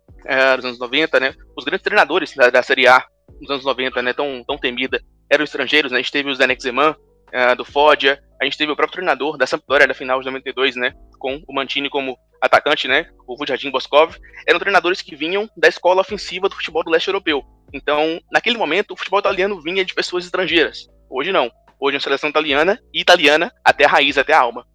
[0.56, 1.34] nos anos 90, né?
[1.56, 3.02] Os grandes treinadores da, da Série A
[3.40, 5.00] nos anos 90, né, tão, tão temida,
[5.30, 5.98] eram estrangeiros, né?
[5.98, 6.94] A gente teve o Zanex Zeman,
[7.34, 10.76] uh, do Foggia, a gente teve o próprio treinador da Sampdoria da final de 92,
[10.76, 15.68] né, com o Mantini como atacante, né, o Vujadim Boskov, eram treinadores que vinham da
[15.68, 17.42] escola ofensiva do futebol do leste europeu.
[17.72, 20.86] Então, naquele momento, o futebol italiano vinha de pessoas estrangeiras.
[21.10, 21.50] Hoje não.
[21.78, 24.66] Hoje é uma seleção italiana italiana até a raiz, até a alma.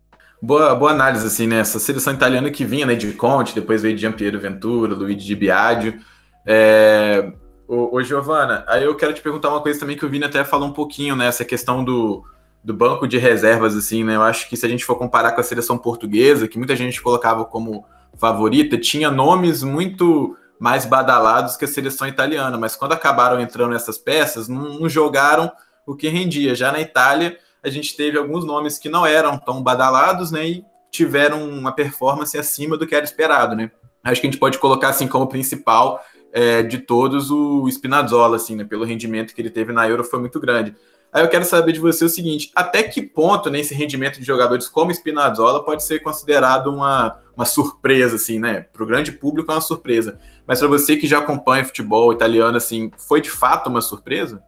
[0.41, 1.59] Boa, boa análise, assim, né?
[1.59, 5.35] Essa seleção italiana que vinha, né, de Conte, depois veio de Giampiero Ventura, Luigi Di
[5.35, 5.99] Biagio.
[6.45, 7.31] É,
[7.73, 10.43] Ô, ô, Giovana, aí eu quero te perguntar uma coisa também que o Vini até
[10.43, 11.27] falou um pouquinho, né?
[11.27, 12.21] Essa questão do,
[12.61, 14.17] do banco de reservas, assim, né?
[14.17, 17.01] Eu acho que se a gente for comparar com a seleção portuguesa, que muita gente
[17.01, 17.85] colocava como
[18.17, 23.97] favorita, tinha nomes muito mais badalados que a seleção italiana, mas quando acabaram entrando essas
[23.97, 25.49] peças, não, não jogaram
[25.86, 26.56] o que rendia.
[26.56, 30.48] Já na Itália, a gente teve alguns nomes que não eram tão badalados, né?
[30.48, 33.72] E tiveram uma performance acima do que era esperado, né?
[34.04, 38.56] Acho que a gente pode colocar assim como principal é, de todos o Spinazzola, assim,
[38.56, 38.63] né?
[38.63, 40.76] Pelo rendimento que ele teve na Euro foi muito grande.
[41.13, 44.67] Aí eu quero saber de você o seguinte: até que ponto né, rendimento de jogadores
[44.67, 48.62] como Spinazzola pode ser considerado uma, uma surpresa, assim, né?
[48.62, 50.20] Para o grande público é uma surpresa.
[50.48, 54.41] Mas para você que já acompanha futebol italiano, assim, foi de fato uma surpresa?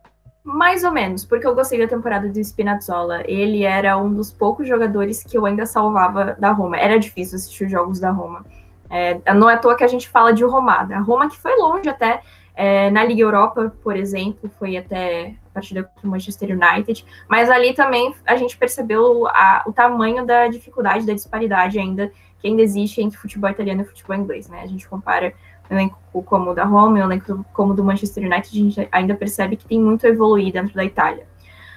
[0.44, 3.24] Mais ou menos, porque eu gostei da temporada do Spinazzola.
[3.26, 6.78] Ele era um dos poucos jogadores que eu ainda salvava da Roma.
[6.78, 8.46] Era difícil assistir os jogos da Roma.
[8.90, 10.98] É, não é à toa que a gente fala de Romada.
[10.98, 12.22] A Roma que foi longe até
[12.56, 17.50] é, na Liga Europa, por exemplo, foi até a partida contra o Manchester United, mas
[17.50, 22.12] ali também a gente percebeu a, o tamanho da dificuldade, da disparidade ainda
[22.44, 24.62] que ainda existe entre futebol italiano e futebol inglês, né?
[24.62, 25.34] A gente compara
[25.70, 29.16] elenco como o da Roma o elenco como o do Manchester United, a gente ainda
[29.16, 31.26] percebe que tem muito a evoluir dentro da Itália.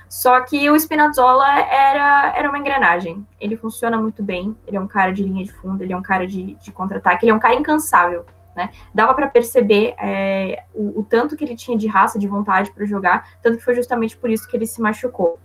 [0.09, 3.27] Só que o Spinazzola era, era uma engrenagem.
[3.41, 4.57] Ele funciona muito bem.
[4.67, 7.25] Ele é um cara de linha de fundo, ele é um cara de, de contra-ataque,
[7.25, 8.25] ele é um cara incansável.
[8.55, 8.71] Né?
[8.95, 12.87] Dava para perceber é, o, o, tanto que ele tinha de raça, de vontade para
[12.87, 15.39] jogar, tanto que foi justamente por isso que ele se machucou.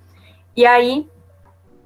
[0.56, 1.10] E aí,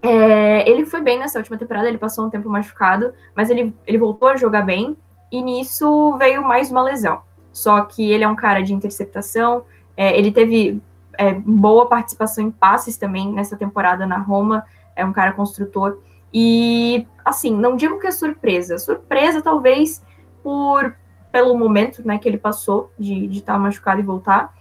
[0.03, 3.97] é, ele foi bem nessa última temporada, ele passou um tempo machucado, mas ele, ele
[3.97, 4.95] voltou a jogar bem,
[5.31, 7.21] e nisso veio mais uma lesão.
[7.51, 9.63] Só que ele é um cara de interceptação,
[9.95, 10.81] é, ele teve
[11.17, 15.99] é, boa participação em passes também nessa temporada na Roma, é um cara construtor.
[16.33, 18.77] E, assim, não digo que é surpresa.
[18.77, 20.03] Surpresa, talvez,
[20.43, 20.95] por
[21.31, 24.53] pelo momento né, que ele passou de estar tá machucado e voltar.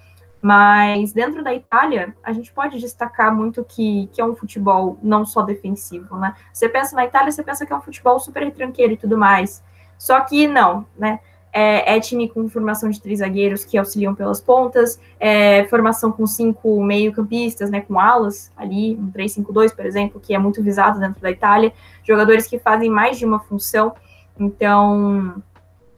[0.42, 5.24] Mas dentro da Itália, a gente pode destacar muito que, que é um futebol não
[5.24, 6.34] só defensivo, né?
[6.52, 9.62] Você pensa na Itália, você pensa que é um futebol super retranqueiro e tudo mais.
[10.04, 11.18] Só que não, né?
[11.50, 16.26] é, é, time com formação de três zagueiros que auxiliam pelas pontas, é, formação com
[16.26, 21.22] cinco meio-campistas, né, com alas ali, um 3-5-2, por exemplo, que é muito visado dentro
[21.22, 23.94] da Itália, jogadores que fazem mais de uma função,
[24.38, 25.40] então,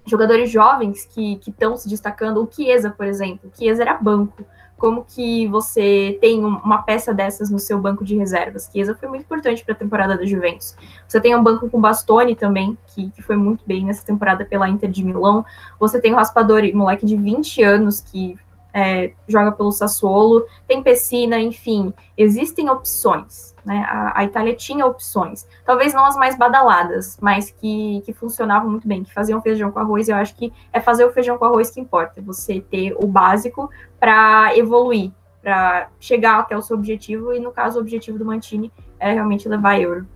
[0.04, 4.44] jogadores jovens que estão se destacando, o Chiesa, por exemplo, o Chiesa era banco,
[4.76, 8.68] como que você tem uma peça dessas no seu banco de reservas.
[8.70, 10.76] Chiesa foi muito importante para a temporada da Juventus.
[11.08, 14.68] Você tem um banco com Bastoni também, que, que, foi muito bem nessa temporada pela
[14.68, 15.44] Inter de Milão.
[15.80, 18.36] Você tem o Raspadori, moleque de 20 anos, que
[18.76, 20.44] é, joga pelo Sassuolo.
[20.68, 23.56] Tem Pessina, enfim, existem opções.
[23.64, 23.82] Né?
[23.88, 28.86] A, a, Itália tinha opções, talvez não as mais badaladas, mas que, que funcionavam muito
[28.86, 30.10] bem, que faziam feijão com arroz.
[30.10, 33.70] Eu acho que é fazer o feijão com arroz que importa, você ter o básico
[33.98, 35.10] para evoluir,
[35.42, 39.48] para chegar até o seu objetivo, e no caso, o objetivo do Mantini é realmente
[39.48, 40.06] levar a Euro.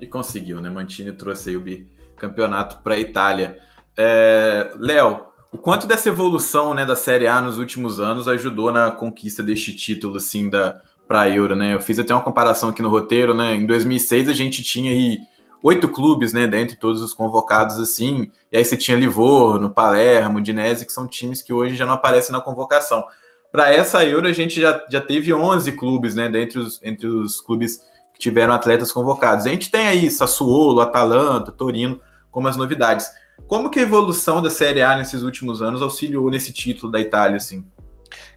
[0.00, 0.70] E conseguiu, né?
[0.70, 3.58] Mantini trouxe aí o bicampeonato para a Itália.
[3.96, 5.26] É, Léo,
[5.56, 9.74] o quanto dessa evolução né, da Série A nos últimos anos ajudou na conquista deste
[9.74, 11.72] título assim da para a Euro, né?
[11.72, 13.54] Eu fiz até uma comparação aqui no roteiro, né?
[13.54, 15.18] Em 2006 a gente tinha aí
[15.62, 20.84] oito clubes, né, dentre todos os convocados assim, e aí você tinha Livorno, Palermo, Dinese,
[20.84, 23.04] que são times que hoje já não aparecem na convocação.
[23.50, 27.40] Para essa Euro a gente já, já teve 11 clubes, né, dentre os, entre os
[27.40, 27.80] clubes
[28.12, 29.46] que tiveram atletas convocados.
[29.46, 31.98] A gente tem aí Sassuolo, Atalanta, Torino
[32.30, 33.08] como as novidades.
[33.46, 37.36] Como que a evolução da Série A nesses últimos anos auxiliou nesse título da Itália,
[37.36, 37.64] assim?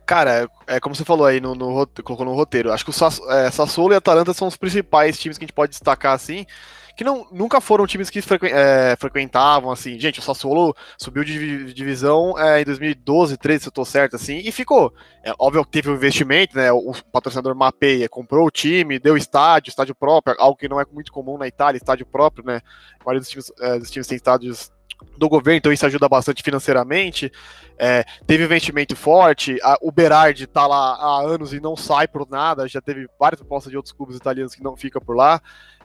[0.05, 2.71] Cara, é como você falou aí, no, no colocou no roteiro.
[2.71, 5.71] Acho que o é, Sassuolo e Atalanta são os principais times que a gente pode
[5.71, 6.45] destacar assim
[6.99, 9.97] que não, nunca foram times que frequ, é, frequentavam, assim.
[9.97, 14.39] Gente, o Sassuolo subiu de divisão é, em 2012, 13, se eu tô certo, assim,
[14.39, 14.93] e ficou.
[15.23, 16.73] É, óbvio que teve um investimento, né?
[16.73, 21.09] O patrocinador Mapeia comprou o time, deu estádio, estádio próprio, algo que não é muito
[21.13, 22.59] comum na Itália, estádio próprio, né?
[22.99, 24.69] A maioria dos times, é, dos times tem estádios
[25.17, 27.31] do governo, então isso ajuda bastante financeiramente.
[27.77, 32.27] É, teve investimento forte, a, o Berardi tá lá há anos e não sai por
[32.29, 35.41] nada, já teve várias propostas de outros clubes italianos que não fica por lá.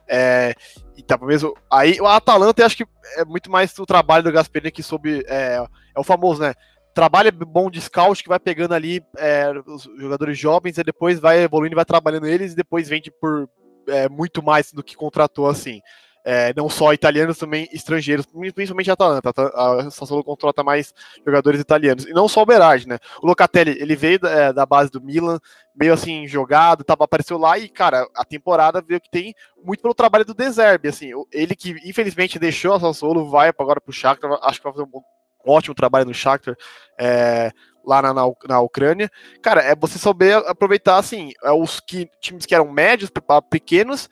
[0.07, 0.55] É,
[0.97, 1.55] e tá mesmo.
[1.71, 5.25] Aí o Atalanta eu acho que é muito mais o trabalho do Gasperini que soube.
[5.27, 6.55] É, é o famoso, né?
[6.93, 11.43] Trabalho bom de scout que vai pegando ali é, os jogadores jovens e depois vai
[11.43, 13.49] evoluindo, vai trabalhando eles e depois vende por
[13.89, 15.81] é, muito mais do que contratou assim
[16.25, 19.31] é, não só italianos, também estrangeiros, principalmente a Atalanta.
[19.55, 22.07] A Sassuolo contrata mais jogadores italianos.
[22.07, 22.99] E não só o Berardi, né?
[23.23, 25.39] O Locatelli, ele veio da, é, da, base do Milan,
[25.75, 29.95] meio assim, jogado, tava, apareceu lá e, cara, a temporada veio que tem muito pelo
[29.95, 31.11] trabalho do Deserbe, assim.
[31.31, 35.03] Ele que, infelizmente, deixou a Sassuolo, vai agora pro Shakhtar, acho que vai fazer um
[35.47, 36.57] ótimo trabalho no Shakhtar,
[36.99, 37.53] é,
[37.85, 39.11] lá na, na, na, Ucrânia.
[39.43, 43.11] Cara, é você saber aproveitar, assim, é, os que, times que eram médios,
[43.51, 44.09] pequenos,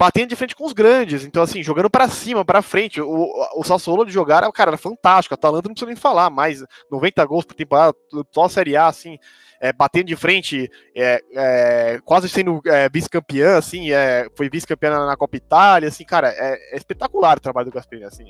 [0.00, 1.26] batendo de frente com os grandes.
[1.26, 3.02] Então, assim, jogando para cima, para frente.
[3.02, 5.34] O, o Sassuolo de jogar, cara, era fantástico.
[5.34, 7.94] A Atalanta não precisa nem falar, mais 90 gols por temporada,
[8.32, 9.18] só a Série A, assim,
[9.60, 15.04] é, batendo de frente, é, é, quase sendo é, vice-campeã, assim, é, foi vice-campeã na,
[15.04, 18.24] na, Copa Itália, assim, cara, é, é espetacular o trabalho do Gasperini, assim,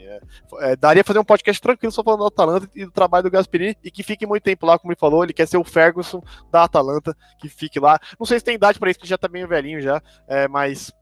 [0.81, 3.93] daria fazer um podcast tranquilo só falando do Atalanta e do trabalho do Gasperini, e
[3.93, 7.17] que fique muito tempo lá, como ele falou, ele quer ser o Ferguson da Atalanta,
[7.39, 9.81] que fique lá, não sei se tem idade para isso, que já tá meio velhinho
[9.81, 10.03] já,
[10.51, 10.93] mas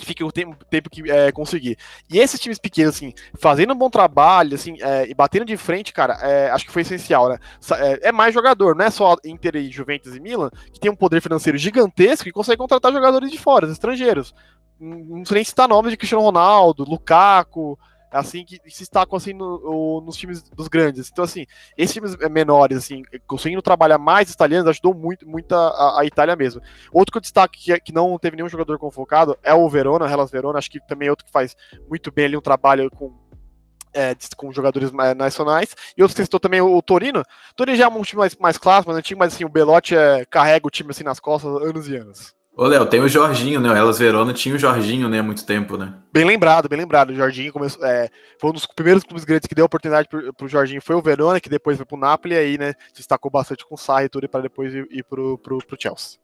[0.00, 1.76] que fique o tempo, tempo que é, conseguir.
[2.10, 5.92] E esses times pequenos, assim, fazendo um bom trabalho, assim, é, e batendo de frente,
[5.92, 7.38] cara, é, acho que foi essencial, né?
[7.78, 10.96] É, é, mais jogador, não é só Inter e Juventus e Milan, que tem um
[10.96, 14.34] poder financeiro gigantesco e consegue contratar jogadores de fora, estrangeiros.
[14.78, 17.78] Não sei nem citar nomes de Cristiano Ronaldo, Lukaku,
[18.10, 21.08] assim, que se destacam assim no, nos times dos grandes.
[21.10, 21.46] Então, assim,
[21.76, 26.60] esses times menores, assim, conseguindo trabalhar mais italianos, ajudou muito, muito a, a Itália mesmo.
[26.92, 30.30] Outro que eu destaco que, que não teve nenhum jogador convocado é o Verona, Hellas
[30.30, 31.56] Verona, acho que também é outro que faz
[31.88, 33.12] muito bem ali um trabalho com
[33.92, 35.74] é, com jogadores nacionais.
[35.96, 37.20] E outro que citou também o, Torino.
[37.20, 39.96] O Torino já é um time mais, mais clássico, mais antigo, mas assim, o Belotti
[39.96, 42.39] é, carrega o time assim nas costas anos e anos.
[42.60, 43.70] Ô, Léo, tem o Jorginho, né?
[43.70, 45.20] O Elas Verona tinha o Jorginho, né?
[45.20, 45.94] Há muito tempo, né?
[46.12, 47.08] Bem lembrado, bem lembrado.
[47.08, 50.46] O Jorginho começou, é, foi um dos primeiros clubes grandes que deu oportunidade pro, pro
[50.46, 50.82] Jorginho.
[50.82, 52.74] Foi o Verona, que depois foi pro Napoli, e aí, né?
[52.88, 55.76] Se destacou bastante com o Sarri e tudo, para depois ir, ir pro, pro, pro
[55.80, 56.18] Chelsea.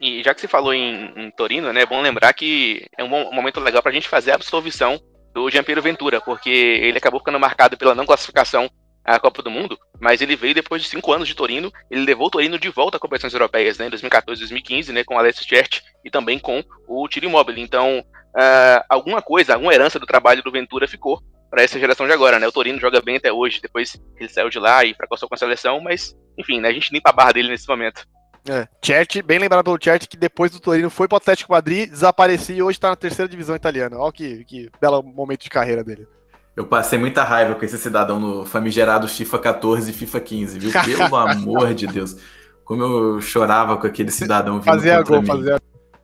[0.00, 1.82] E já que você falou em, em, Torino, né?
[1.82, 5.00] É bom lembrar que é um, bom, um momento legal pra gente fazer a absolvição
[5.32, 8.68] do Giampiero Ventura, porque ele acabou ficando marcado pela não classificação
[9.04, 12.26] a Copa do Mundo, mas ele veio depois de cinco anos de Torino, ele levou
[12.26, 15.80] o Torino de volta a competições europeias, né, em 2014 2015, né, com Alessio Chert
[16.04, 17.60] e também com o Tiro Immobile.
[17.60, 22.12] Então, uh, alguma coisa, alguma herança do trabalho do Ventura ficou para essa geração de
[22.12, 22.48] agora, né?
[22.48, 25.38] O Torino joga bem até hoje, depois ele saiu de lá e fracassou com a
[25.38, 28.06] seleção, mas, enfim, né, a gente limpa a barra dele nesse momento.
[28.48, 31.90] É, Chert, bem lembrado pelo Chert, que depois do Torino foi para o Atlético Madrid,
[31.90, 33.98] desaparecia e hoje está na terceira divisão italiana.
[33.98, 36.08] Olha que, que belo momento de carreira dele.
[36.54, 40.70] Eu passei muita raiva com esse cidadão no famigerado FIFA 14 e FIFA 15, viu?
[40.84, 42.14] Pelo amor de Deus.
[42.62, 45.28] Como eu chorava com aquele cidadão vindo fazia gol, mim.
[45.28, 45.58] Fazia...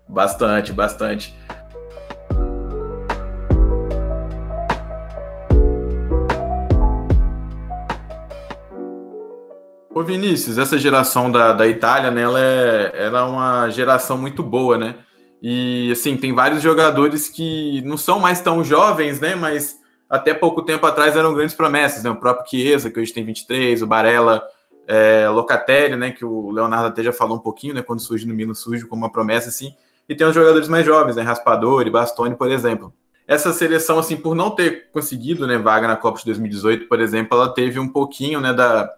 [0.09, 1.39] Bastante, bastante.
[9.95, 14.43] Ô Vinícius, essa geração da, da Itália, né, ela é, ela é uma geração muito
[14.43, 14.95] boa, né?
[15.43, 19.35] E assim, tem vários jogadores que não são mais tão jovens, né?
[19.35, 19.78] Mas
[20.09, 22.11] até pouco tempo atrás eram grandes promessas, né?
[22.11, 24.43] O próprio Chiesa, que hoje tem 23, o Barella,
[24.87, 26.11] é, Locatelli, né?
[26.11, 27.83] Que o Leonardo até já falou um pouquinho, né?
[27.83, 29.75] Quando surge no Milan, surge como uma promessa, assim.
[30.09, 31.23] E tem os jogadores mais jovens, né?
[31.23, 32.93] Raspadori, Bastoni, por exemplo.
[33.27, 37.37] Essa seleção, assim, por não ter conseguido, né, vaga na Copa de 2018, por exemplo,
[37.37, 38.91] ela teve um pouquinho, né, da...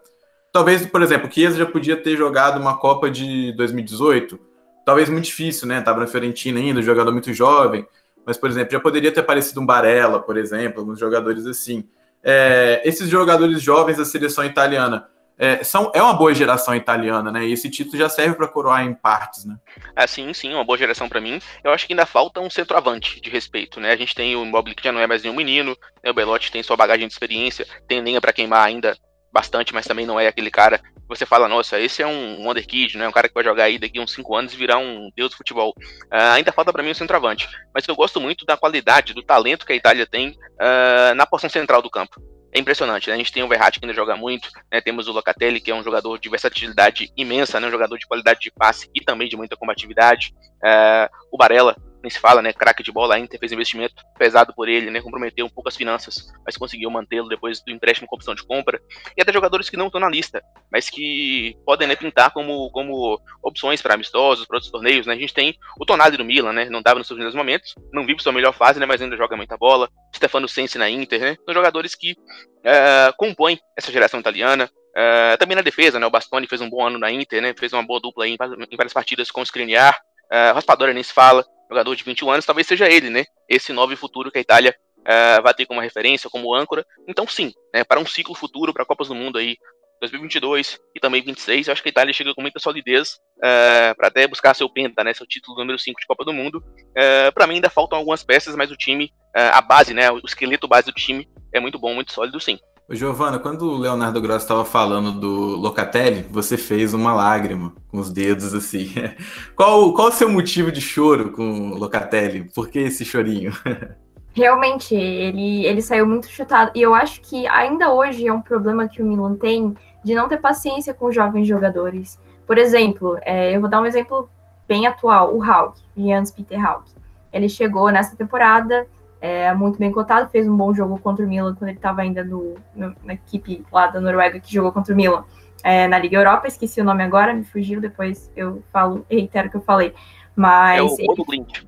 [0.53, 4.39] Talvez, por exemplo, o Chiesa já podia ter jogado uma Copa de 2018,
[4.85, 5.81] talvez muito difícil, né?
[5.81, 7.87] Tava na Fiorentina ainda, jogador muito jovem.
[8.27, 11.89] Mas, por exemplo, já poderia ter aparecido um Barella, por exemplo, alguns jogadores assim.
[12.23, 15.09] É, esses jogadores jovens da seleção italiana,
[15.43, 17.47] é, são, é uma boa geração italiana, né?
[17.47, 19.57] E esse título já serve para coroar em partes, né?
[19.97, 21.41] Ah, sim, sim, uma boa geração para mim.
[21.65, 23.91] Eu acho que ainda falta um centroavante de respeito, né?
[23.91, 26.11] A gente tem o Immobile que já não é mais nenhum menino, né?
[26.11, 28.95] o Belotti tem sua bagagem de experiência, tem linha para queimar ainda
[29.33, 30.79] bastante, mas também não é aquele cara
[31.11, 33.07] você fala, nossa, esse é um wonderkid, né?
[33.09, 35.37] Um cara que vai jogar aí daqui uns 5 anos e virar um deus do
[35.37, 35.75] futebol.
[36.05, 39.67] Uh, ainda falta para mim um centroavante, mas eu gosto muito da qualidade, do talento
[39.67, 42.23] que a Itália tem uh, na porção central do campo.
[42.53, 43.15] É impressionante, né?
[43.15, 44.81] A gente tem o Verratti que ainda joga muito, né?
[44.81, 47.67] Temos o Locatelli, que é um jogador de versatilidade imensa, né?
[47.67, 50.33] Um jogador de qualidade de passe e também de muita combatividade.
[50.63, 52.53] Uh, o Barella, nem se fala, né?
[52.53, 55.01] Craque de bola, a Inter fez investimento pesado por ele, né?
[55.01, 58.81] Comprometeu um pouco as finanças, mas conseguiu mantê-lo depois do empréstimo com opção de compra.
[59.17, 63.21] E até jogadores que não estão na lista, mas que podem né, pintar como, como
[63.43, 65.15] opções para amistosos, para outros torneios, né?
[65.15, 66.69] A gente tem o Tonali do Milan, né?
[66.71, 68.87] Não estava nos seus melhores momentos, não vive sua melhor fase, né?
[68.87, 69.89] Mas ainda joga muita bola.
[70.15, 71.37] Stefano Sensi na Inter, né?
[71.45, 74.71] São jogadores que uh, compõem essa geração italiana.
[74.91, 76.07] Uh, também na defesa, né?
[76.07, 77.55] O Bastoni fez um bom ano na Inter, né?
[77.57, 79.97] Fez uma boa dupla em, em várias partidas com o Skriniar.
[80.33, 83.25] Uh, Raspadori nem se fala jogador de 21 anos, talvez seja ele, né?
[83.49, 86.85] Esse novo futuro que a Itália uh, vai ter como referência, como âncora.
[87.07, 89.57] Então, sim, né, para um ciclo futuro, para Copas do Mundo aí,
[90.01, 94.09] 2022 e também 26, eu acho que a Itália chega com muita solidez uh, para
[94.09, 96.59] até buscar seu penta, né, seu título número 5 de Copa do Mundo.
[96.59, 100.67] Uh, para mim ainda faltam algumas peças, mas o time, a base, né, o esqueleto
[100.67, 102.59] base do time é muito bom, muito sólido, sim.
[102.93, 108.11] Giovana, quando o Leonardo Gross estava falando do Locatelli, você fez uma lágrima com os
[108.11, 108.93] dedos assim.
[109.55, 112.51] Qual, qual o seu motivo de choro com o Locatelli?
[112.53, 113.53] Por que esse chorinho?
[114.35, 116.73] Realmente, ele, ele saiu muito chutado.
[116.75, 120.29] E eu acho que ainda hoje é um problema que o Milan tem de não
[120.29, 122.19] ter paciência com jovens jogadores.
[122.47, 124.29] Por exemplo, é, eu vou dar um exemplo
[124.67, 126.85] bem atual, o Haug, Jans Peter Haug.
[127.33, 128.87] Ele chegou nessa temporada
[129.21, 132.25] é, muito bem cotado, fez um bom jogo contra o Milan quando ele estava ainda
[132.25, 135.25] no, no, na equipe lá da Noruega que jogou contra o Milan
[135.63, 139.51] é, na Liga Europa, esqueci o nome agora, me fugiu, depois eu falo, reitero o
[139.51, 139.95] que eu falei.
[140.35, 140.79] Mas.
[140.79, 141.65] É o Bodo Glint.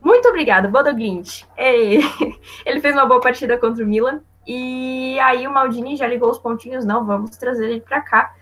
[0.00, 1.42] Muito obrigado, Bodo Glint.
[1.56, 2.00] Ele,
[2.64, 4.20] ele fez uma boa partida contra o Milan.
[4.46, 8.32] E aí o Maldini já ligou os pontinhos, não, vamos trazer ele para cá.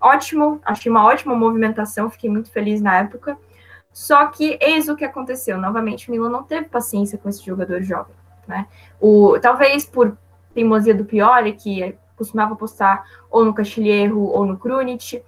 [0.00, 3.38] Ótimo, achei uma ótima movimentação, fiquei muito feliz na época.
[3.94, 5.56] Só que eis o que aconteceu.
[5.56, 8.12] Novamente, o Milan não teve paciência com esse jogador jovem.
[8.46, 8.66] Né?
[9.00, 10.18] O, talvez por
[10.52, 15.22] teimosia do Pioli, que costumava postar ou no Castilheiro ou no Krunic,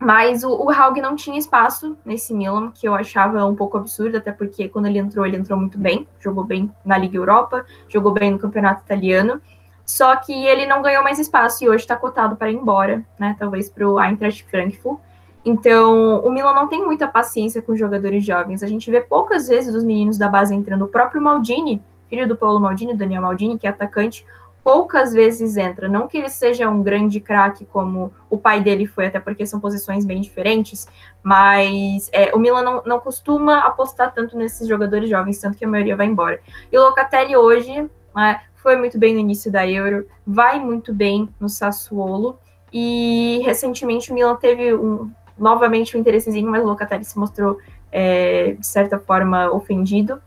[0.00, 4.18] mas o, o Haug não tinha espaço nesse Milan, que eu achava um pouco absurdo,
[4.18, 8.12] até porque quando ele entrou, ele entrou muito bem, jogou bem na Liga Europa, jogou
[8.12, 9.40] bem no Campeonato Italiano,
[9.86, 13.36] só que ele não ganhou mais espaço e hoje está cotado para ir embora, né?
[13.38, 14.98] Talvez para o Eintracht Frankfurt.
[15.46, 18.64] Então, o Milan não tem muita paciência com jogadores jovens.
[18.64, 20.86] A gente vê poucas vezes os meninos da base entrando.
[20.86, 21.80] O próprio Maldini,
[22.10, 24.26] filho do Paulo Maldini, Daniel Maldini, que é atacante,
[24.64, 25.88] poucas vezes entra.
[25.88, 29.60] Não que ele seja um grande craque como o pai dele foi, até porque são
[29.60, 30.88] posições bem diferentes,
[31.22, 35.68] mas é, o Milan não, não costuma apostar tanto nesses jogadores jovens, tanto que a
[35.68, 36.40] maioria vai embora.
[36.72, 41.28] E o Locatelli hoje né, foi muito bem no início da Euro, vai muito bem
[41.38, 42.36] no Sassuolo,
[42.72, 47.58] e recentemente o Milan teve um, novamente um interessezinho, mas o Locatelli se mostrou,
[47.92, 50.20] é, de certa forma, ofendido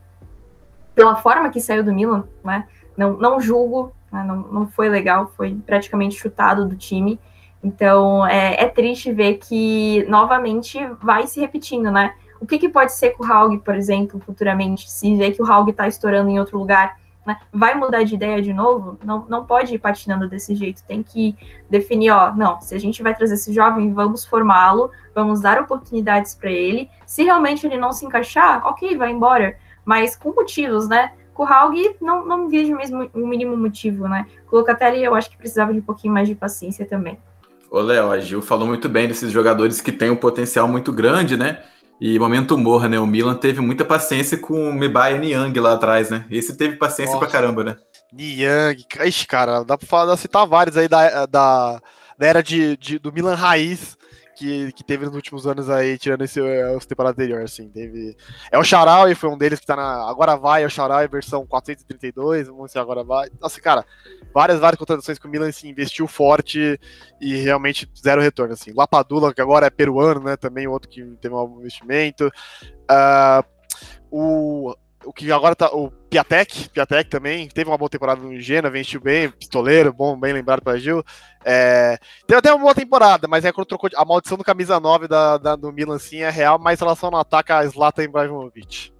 [0.94, 2.66] pela forma que saiu do Milan, né?
[2.96, 4.22] Não, não julgo, né?
[4.22, 7.18] não, não foi legal, foi praticamente chutado do time.
[7.62, 12.14] Então é, é, triste ver que novamente vai se repetindo, né?
[12.40, 15.46] O que, que pode ser com o Haug, por exemplo, futuramente, se ver que o
[15.50, 16.99] Haug está estourando em outro lugar?
[17.52, 18.98] Vai mudar de ideia de novo?
[19.04, 20.82] Não, não pode ir patinando desse jeito.
[20.84, 21.36] Tem que
[21.68, 26.34] definir, ó, não, se a gente vai trazer esse jovem, vamos formá-lo, vamos dar oportunidades
[26.34, 26.88] para ele.
[27.06, 29.56] Se realmente ele não se encaixar, ok, vai embora.
[29.84, 31.12] Mas com motivos, né?
[31.34, 34.26] Com o Haug, não, não vejo mesmo um mínimo motivo, né?
[34.46, 37.18] Com o Locatelli, eu acho que precisava de um pouquinho mais de paciência também.
[37.70, 41.36] Ô, Léo, a Gil falou muito bem desses jogadores que têm um potencial muito grande,
[41.36, 41.62] né?
[42.00, 42.98] E momento humor, né?
[42.98, 46.24] O Milan teve muita paciência com o Mebaya Niang lá atrás, né?
[46.30, 47.26] Esse teve paciência Nossa.
[47.26, 47.76] pra caramba, né?
[48.12, 51.80] Niang, ixi, cara, dá pra falar, citar vários aí da, da,
[52.18, 53.96] da era de, de, do Milan Raiz
[54.40, 58.16] que, que teve nos últimos anos aí, tirando esse, é, os temporadas anteriores, assim, teve...
[58.50, 60.08] É o Charal, foi um deles que tá na...
[60.08, 63.28] Agora vai, é o Charal, versão 432, vamos ver agora vai.
[63.38, 63.84] Nossa, cara,
[64.32, 66.80] várias, várias contratações que o Milan, assim, investiu forte
[67.20, 68.72] e realmente zero retorno, assim.
[68.74, 72.32] Lapadula, que agora é peruano, né, também outro que teve um investimento.
[72.90, 73.44] Uh,
[74.10, 74.74] o
[75.04, 75.68] o que agora tá.
[75.72, 80.32] O Piatek, Piatek também, teve uma boa temporada no Gena, venceu bem, pistoleiro, bom, bem
[80.32, 81.04] lembrado para Gil.
[81.44, 85.08] É, teve até uma boa temporada, mas é quando trocou a maldição do camisa 9
[85.08, 88.92] da, da, do Milan sim é real, mas relação no ataque a Zlatan Ibrahimovic.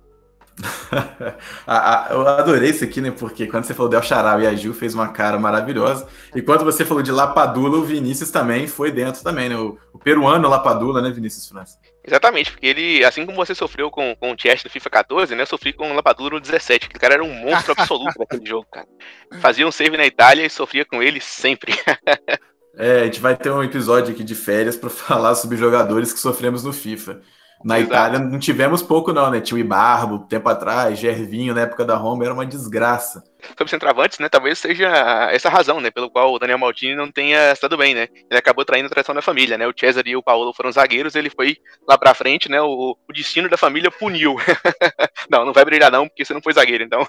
[2.10, 3.10] eu adorei isso aqui, né?
[3.10, 6.06] Porque quando você falou Del Charal e a Gil fez uma cara maravilhosa.
[6.34, 9.56] E quando você falou de Lapadula, o Vinícius também foi dentro também, né?
[9.56, 11.78] O, o peruano Lapadula, né, Vinícius França?
[12.02, 15.42] Exatamente, porque ele, assim como você sofreu com, com o Chess no FIFA 14, né?
[15.42, 16.86] Eu sofri com o Lapadula no 17.
[16.86, 18.86] Aquele cara era um monstro absoluto naquele jogo, cara.
[19.40, 21.74] Fazia um save na Itália e sofria com ele sempre.
[22.76, 26.18] é, a gente vai ter um episódio aqui de férias para falar sobre jogadores que
[26.18, 27.20] sofremos no FIFA.
[27.62, 27.92] Na Exato.
[27.92, 29.38] Itália não tivemos pouco, não, né?
[29.38, 33.22] Tinha o Ibarbo, tempo atrás, Gervinho, na época da Roma, era uma desgraça.
[33.56, 34.30] Sobre centroavantes, né?
[34.30, 34.88] Talvez seja
[35.30, 35.90] essa a razão, né?
[35.90, 38.08] Pelo qual o Daniel Maldini não tenha estado bem, né?
[38.30, 39.66] Ele acabou traindo a tradição da família, né?
[39.66, 42.62] O Cesar e o Paulo foram zagueiros, ele foi lá pra frente, né?
[42.62, 44.36] O, o destino da família puniu.
[45.28, 47.06] não, não vai brilhar, não, porque você não foi zagueiro, então.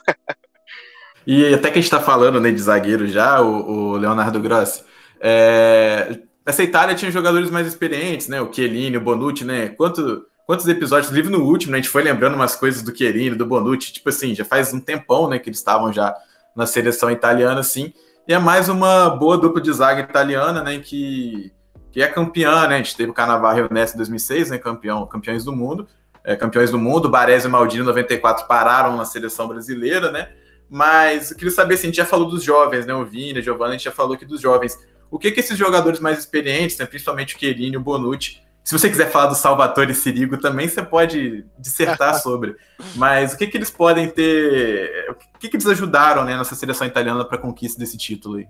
[1.26, 4.84] e até que a gente tá falando, né, de zagueiro já, o, o Leonardo Grossi.
[5.22, 6.20] É...
[6.46, 8.42] Essa Itália tinha jogadores mais experientes, né?
[8.42, 9.70] O Chiellini, o Bonucci, né?
[9.70, 13.38] Quanto quantos episódios, livro no último, né, a gente foi lembrando umas coisas do Querini,
[13.38, 16.14] do Bonucci, tipo assim, já faz um tempão, né, que eles estavam já
[16.54, 17.94] na seleção italiana, assim,
[18.28, 21.54] e é mais uma boa dupla de zaga italiana, né, que,
[21.90, 25.46] que é campeã, né, a gente teve o Cannavaro Nessa em 2006, né, campeão, campeões
[25.46, 25.88] do mundo,
[26.22, 30.34] é, campeões do mundo, Baresi e Maldini em 94 pararam na seleção brasileira, né,
[30.70, 33.42] mas eu queria saber, assim, a gente já falou dos jovens, né, o Vini, a
[33.42, 34.78] Giovanni, a gente já falou aqui dos jovens,
[35.10, 38.78] o que que esses jogadores mais experientes, né, principalmente o Querini e o Bonucci, se
[38.78, 42.56] você quiser falar do Salvatore Sirigo também, você pode dissertar sobre.
[42.96, 45.10] Mas o que, que eles podem ter.
[45.36, 48.48] O que, que eles ajudaram né, nessa seleção italiana para a conquista desse título aí?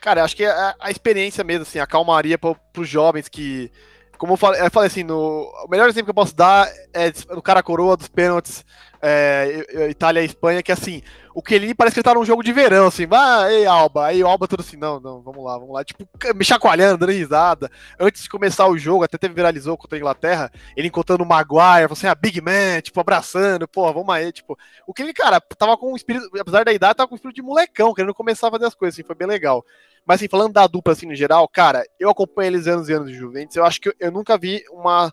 [0.00, 3.70] Cara, acho que a, a experiência mesmo, assim, a calmaria para os jovens que.
[4.18, 7.10] Como eu falei, eu falei assim, no, o melhor exemplo que eu posso dar é
[7.10, 8.66] do cara coroa dos pênaltis
[9.00, 11.02] é, Itália e Espanha, que assim,
[11.34, 14.22] o Kelly parece que ele tá num jogo de verão, assim, vai, ei, Alba, aí
[14.22, 17.70] o Alba tudo assim, não, não, vamos lá, vamos lá, tipo, me chacoalhando, dando risada.
[17.98, 21.90] Antes de começar o jogo, até teve viralizou contra a Inglaterra, ele encontrando o Maguire,
[21.90, 25.92] assim, a Big Man, tipo, abraçando, pô, vamos aí, tipo, o Kelly, cara, tava com
[25.92, 28.66] um espírito, apesar da idade, tava com um espírito de molecão, querendo começar a fazer
[28.66, 29.64] as coisas, assim, foi bem legal.
[30.04, 33.10] Mas assim, falando da dupla, assim, no geral, cara, eu acompanho eles anos e anos
[33.10, 35.12] de Juventus, eu acho que eu, eu nunca vi uma,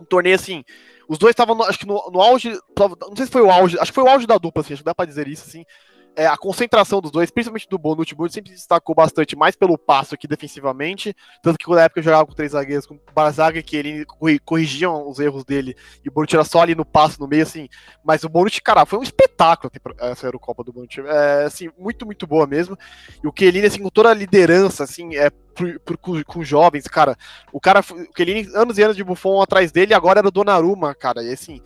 [0.00, 0.64] um torneio assim,
[1.08, 2.58] os dois estavam, acho que no, no, auge.
[2.78, 3.78] Não sei se foi o auge.
[3.78, 5.64] Acho que foi o auge da dupla, assim, acho que dá pra dizer isso, assim.
[6.16, 9.56] É, a concentração dos dois, principalmente do Bonucci, o Bonucci sempre se destacou bastante mais
[9.56, 13.60] pelo passo aqui defensivamente, tanto que na época eu jogava com três zagueiros, com Barzaga
[13.62, 14.06] que ele
[14.44, 17.68] corrigiam os erros dele, e o Bonucci era só ali no passo, no meio, assim,
[18.04, 22.26] mas o Bonucci, cara, foi um espetáculo essa Eurocopa do Bonucci, é, assim, muito, muito
[22.26, 22.78] boa mesmo,
[23.22, 26.86] e o Chiellini, assim, com toda a liderança, assim, é, por, por, com, com, jovens,
[26.86, 27.16] cara,
[27.52, 30.94] o cara, o Chiellini, anos e anos de Buffon atrás dele, agora era o Donnarumma,
[30.94, 31.60] cara, e assim,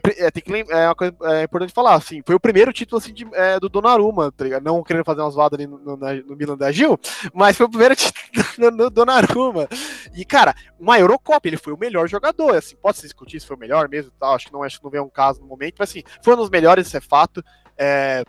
[0.00, 2.72] foi a, é, tem que é uma coisa é importante falar, assim, foi o primeiro
[2.72, 5.96] título assim, de, é, do Donnarumma, tá não querendo fazer umas vadas ali no, no,
[5.96, 6.98] no, Milan da Gil,
[7.32, 9.68] mas foi o primeiro título do Donnarumma.
[10.14, 13.56] E, cara, uma Eurocopa, ele foi o melhor jogador, assim, pode se discutir se foi
[13.56, 15.76] o melhor mesmo, tal, acho que não, acho que não vem um caso no momento,
[15.78, 17.42] mas assim, foi um dos melhores, isso é fato.
[17.76, 18.24] É,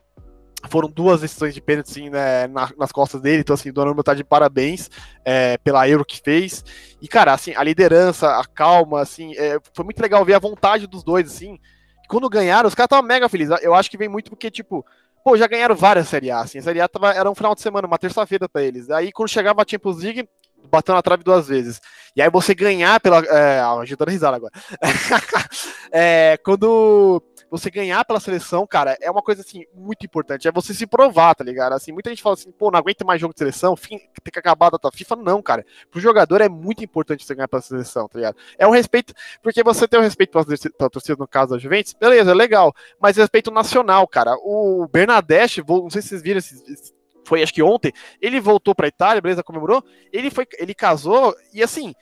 [0.70, 2.48] foram duas decisões de pênalti assim, né,
[2.78, 4.90] nas costas dele, então assim, o Donnarumma tá de parabéns
[5.26, 6.64] é, pela Euro que fez.
[7.02, 10.88] E cara, assim, a liderança, a calma, assim, é, foi muito legal ver a vontade
[10.88, 11.60] dos dois, assim.
[12.08, 13.58] Quando ganharam, os caras estavam mega felizes.
[13.62, 14.86] Eu acho que vem muito porque, tipo,
[15.24, 16.60] pô, já ganharam várias Série A, assim.
[16.60, 18.90] A Série A tava, era um final de semana, uma terça-feira para eles.
[18.90, 20.28] Aí quando chegava a Champions League,
[20.70, 21.82] bateu na trave duas vezes.
[22.16, 23.20] E aí você ganhar pela.
[23.20, 24.52] É, a gente tá risada agora.
[25.92, 30.48] é, quando você ganhar pela seleção, cara, é uma coisa assim muito importante.
[30.48, 31.74] É você se provar, tá ligado?
[31.74, 34.40] Assim, muita gente fala assim, pô, não aguenta mais jogo de seleção, fim, tem que
[34.40, 35.18] acabar da tua FIFA.
[35.18, 35.64] Não, cara.
[35.92, 38.38] Pro jogador é muito importante você ganhar pela seleção, tá ligado?
[38.58, 41.94] É um respeito, porque você tem o um respeito pela, torcida, no caso da Juventus,
[41.94, 42.74] beleza, legal.
[43.00, 44.36] Mas respeito nacional, cara.
[44.40, 46.94] O Bernadette, não sei se vocês viram esses
[47.26, 51.64] foi acho que ontem, ele voltou pra Itália, beleza, comemorou, ele foi, ele casou, e
[51.64, 51.94] assim,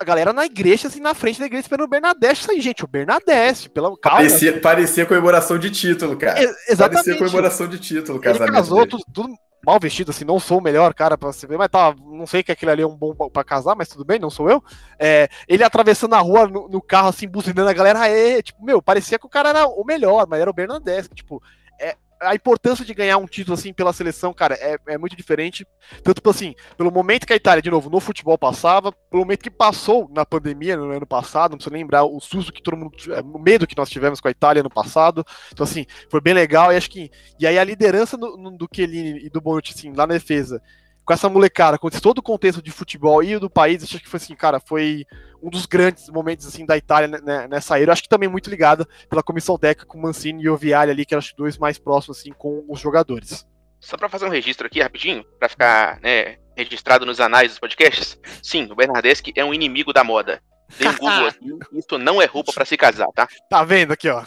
[0.00, 2.60] a galera na igreja, assim, na frente da igreja, esperando o Bernadette sair.
[2.62, 4.18] Gente, o Bernadette, pela calma.
[4.18, 6.42] Parecia, parecia comemoração de título, cara.
[6.42, 7.04] É, exatamente.
[7.04, 8.44] Parecia comemoração de título, casamento.
[8.44, 9.34] Ele casou, tudo, tudo,
[9.64, 12.42] mal vestido, assim, não sou o melhor cara pra se ver, mas tá, não sei
[12.42, 14.64] que aquele ali é um bom pra casar, mas tudo bem, não sou eu.
[14.98, 18.80] É, ele atravessando a rua no, no, carro, assim, buzinando a galera, aê, tipo, meu,
[18.80, 21.42] parecia que o cara era o melhor, mas era o Bernadette, tipo,
[21.78, 25.66] é, a importância de ganhar um título assim pela seleção, cara, é, é muito diferente.
[26.04, 29.50] Tanto assim, pelo momento que a Itália, de novo, no futebol passava, pelo momento que
[29.50, 33.20] passou na pandemia no ano passado, não precisa lembrar o susto que todo mundo, é,
[33.20, 35.24] o medo que nós tivemos com a Itália no passado.
[35.52, 36.72] Então, assim, foi bem legal.
[36.72, 37.10] E acho que.
[37.38, 40.62] E aí a liderança do, do Chiellini e do Bonucci, assim, lá na defesa,
[41.10, 44.18] com essa molecada, com todo o contexto de futebol e do país, acho que foi
[44.18, 45.04] assim, cara, foi
[45.42, 47.92] um dos grandes momentos assim da Itália né, nessa era.
[47.92, 51.18] Acho que também muito ligado pela comissão técnica com Mancini e Oviali ali, que eram
[51.18, 53.44] os dois mais próximos assim com os jogadores.
[53.80, 58.16] Só para fazer um registro aqui rapidinho, para ficar né, registrado nos anais dos podcasts.
[58.40, 60.40] Sim, o Bernardeschi é um inimigo da moda.
[60.78, 63.28] Dei um Google aqui, isso não é roupa pra se casar, tá?
[63.48, 64.22] Tá vendo aqui, ó.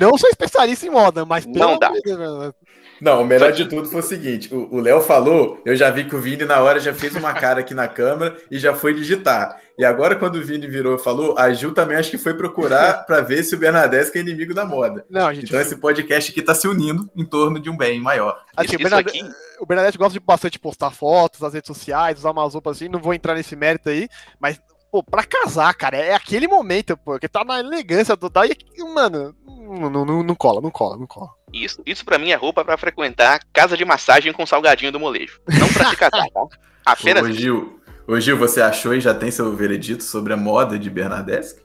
[0.00, 1.90] Não sou especialista em moda, mas Não dá.
[2.04, 2.52] Deus,
[3.00, 6.16] Não, o melhor de tudo foi o seguinte: o Léo falou, eu já vi que
[6.16, 9.60] o Vini na hora já fez uma cara aqui na câmera e já foi digitar.
[9.78, 13.04] E agora, quando o Vini virou e falou, a Gil também acho que foi procurar
[13.06, 15.04] para ver se o Bernadette é inimigo da moda.
[15.10, 15.46] Não, gente.
[15.46, 18.42] Então esse podcast aqui tá se unindo em torno de um bem maior.
[18.56, 19.30] assim, isso, o, Bernadette, aqui,
[19.60, 23.00] o Bernadette gosta de bastante postar fotos nas redes sociais, usar umas roupas assim, não
[23.00, 24.08] vou entrar nesse mérito aí,
[24.40, 24.58] mas,
[24.96, 29.34] pô, pra casar, cara, é aquele momento, pô, que tá na elegância total e, mano,
[29.46, 31.30] não, não, não, não cola, não cola, não cola.
[31.52, 35.40] isso, isso pra mim é roupa pra frequentar casa de massagem com salgadinho do molejo.
[35.48, 36.46] Não pra se casar, tá?
[36.84, 40.78] Apenas Ô, Gil, ô, Gil, você achou e já tem seu veredito sobre a moda
[40.78, 41.56] de Bernadette?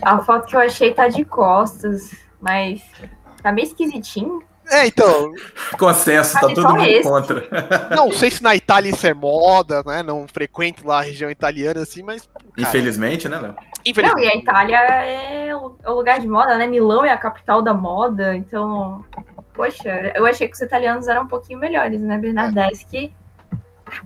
[0.00, 2.82] A foto que eu achei tá de costas, mas
[3.42, 4.42] tá meio esquisitinho.
[4.70, 5.32] É, então,
[5.78, 7.02] Consenso, tá Mas todo mundo esse.
[7.02, 7.48] contra.
[7.96, 11.82] não sei se na Itália isso é moda, né, não frequento lá a região italiana
[11.82, 13.52] assim, mas, cara, Infelizmente, né, Léo?
[13.52, 14.26] Não, infelizmente.
[14.26, 16.66] e a Itália é o é lugar de moda, né?
[16.66, 19.04] Milão é a capital da moda, então,
[19.54, 23.14] poxa, eu achei que os italianos eram um pouquinho melhores, né, Bernadette?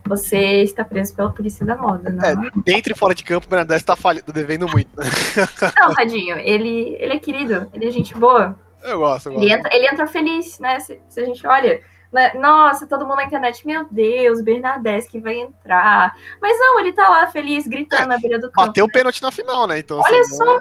[0.07, 2.25] Você está preso pela polícia da moda, não?
[2.25, 2.35] É,
[2.65, 4.89] dentro e fora de campo, o Bernadette tá falhando, devendo muito.
[4.97, 5.05] né?
[5.77, 8.57] Não, tadinho, ele, ele é querido, ele é gente boa.
[8.83, 9.45] Eu gosto, eu gosto.
[9.45, 10.81] Ele entra, ele entra feliz, né?
[10.81, 15.19] Se, se a gente olha, né, nossa, todo mundo na internet, meu Deus, Bernadette que
[15.19, 16.15] vai entrar.
[16.41, 18.67] Mas não, ele tá lá feliz, gritando na beira do campo.
[18.67, 19.79] Bateu o pênalti na final, né?
[19.79, 20.61] Então, Olha assim, só.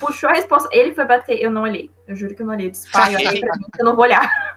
[0.00, 0.68] Puxou a resposta.
[0.72, 1.90] Ele foi bater, eu não olhei.
[2.08, 2.68] Eu juro que eu não olhei.
[2.68, 4.56] Eu disse, pai, olha pra mim, eu não vou olhar.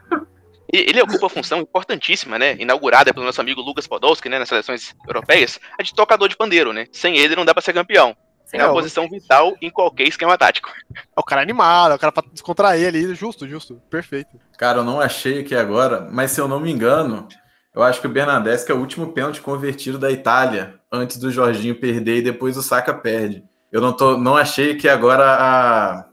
[0.72, 2.55] Ele ocupa a função importantíssima, né?
[2.60, 4.38] Inaugurada pelo nosso amigo Lucas Podolski, né?
[4.38, 6.86] Nas seleções europeias, a de tocador de pandeiro, né?
[6.91, 8.16] Sem ele não dá pra ser campeão.
[8.51, 10.69] É uma posição vital em qualquer esquema tático.
[10.95, 14.39] É o cara animado, é o cara pra descontrair ali, justo, justo, perfeito.
[14.57, 17.27] Cara, eu não achei aqui agora, mas se eu não me engano,
[17.75, 21.79] eu acho que o Bernadette é o último pênalti convertido da Itália, antes do Jorginho
[21.79, 23.43] perder e depois o Saka perde.
[23.71, 26.05] Eu não, tô, não achei que agora a,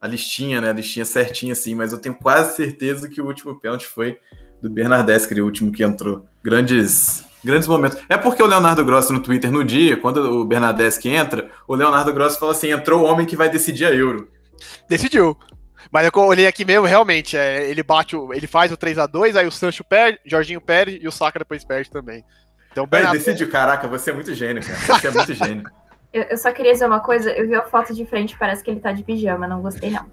[0.00, 0.70] a listinha, né?
[0.70, 4.18] A listinha certinha assim, mas eu tenho quase certeza que o último pênalti foi
[4.62, 6.26] do Bernadette, o último que entrou.
[6.42, 7.98] Grandes, grandes momentos.
[8.08, 12.12] É porque o Leonardo Grossi no Twitter, no dia, quando o Bernadette entra, o Leonardo
[12.12, 14.28] Grossi fala assim: entrou o homem que vai decidir a Euro.
[14.88, 15.36] Decidiu.
[15.90, 19.06] Mas eu olhei aqui mesmo, realmente, é, ele bate, o, ele faz o 3 a
[19.06, 22.22] 2 aí o Sancho perde, Jorginho perde e o Saka depois perde também.
[22.70, 25.00] Então, Ele Bernadette, decidiu, caraca, você é muito gênio, cara.
[25.00, 25.64] Você é muito gênio.
[26.10, 28.70] Eu, eu só queria dizer uma coisa, eu vi a foto de frente, parece que
[28.70, 30.06] ele tá de pijama, não gostei não.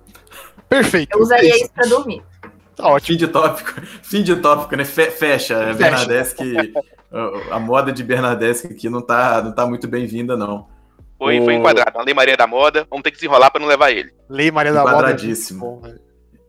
[0.68, 1.16] perfeito.
[1.16, 1.64] Eu usaria É isso.
[1.64, 2.22] isso pra dormir.
[2.76, 3.08] Tá ótimo.
[3.08, 4.84] Fim de tópico, fim de tópico, né?
[4.86, 6.74] Fe- Fecha, é Bernadette que
[7.52, 10.68] a moda de Bernadette aqui não tá, não tá muito bem-vinda, não.
[11.18, 11.98] Foi, O- foi enquadrado.
[11.98, 14.12] A Lei Maria da Moda, vamos ter que desenrolar pra não levar ele.
[14.30, 14.92] Lei Maria da Moda.
[14.98, 15.60] Enquadradíssimo.
[15.62, 16.00] Bom, velho.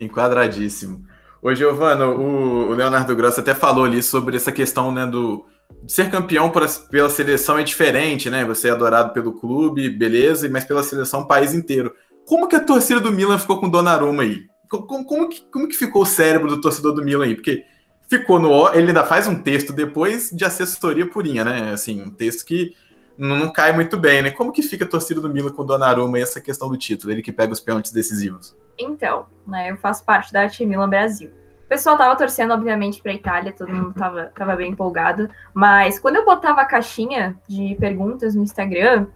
[0.01, 1.03] Enquadradíssimo.
[1.43, 5.45] Ô, Giovano, o, o Leonardo Grosso até falou ali sobre essa questão, né, do
[5.83, 8.45] de ser campeão por- pela seleção é diferente, né?
[8.45, 11.93] Você é adorado pelo clube, beleza, mas pela seleção o país inteiro.
[12.27, 14.41] Como que a torcida do Milan ficou com Donnarumma aí?
[14.69, 17.35] Co- Como, como que, como que ficou o cérebro do torcedor do Milan aí?
[17.35, 17.65] Porque
[18.09, 18.69] ficou no...
[18.75, 21.71] Ele ainda faz um texto depois de assessoria purinha, né?
[21.73, 22.75] Assim, um texto que
[23.19, 24.31] não, não cai muito bem, né?
[24.31, 27.13] Como que fica a torcida do Milan com o Donnarumma e essa questão do título?
[27.13, 28.57] Ele que pega os pênaltis decisivos.
[28.79, 31.31] Então, né, eu faço parte da Team Milan Brasil.
[31.65, 35.29] O pessoal tava torcendo, obviamente, pra Itália, todo mundo tava, tava bem empolgado.
[35.53, 39.07] Mas quando eu botava a caixinha de perguntas no Instagram,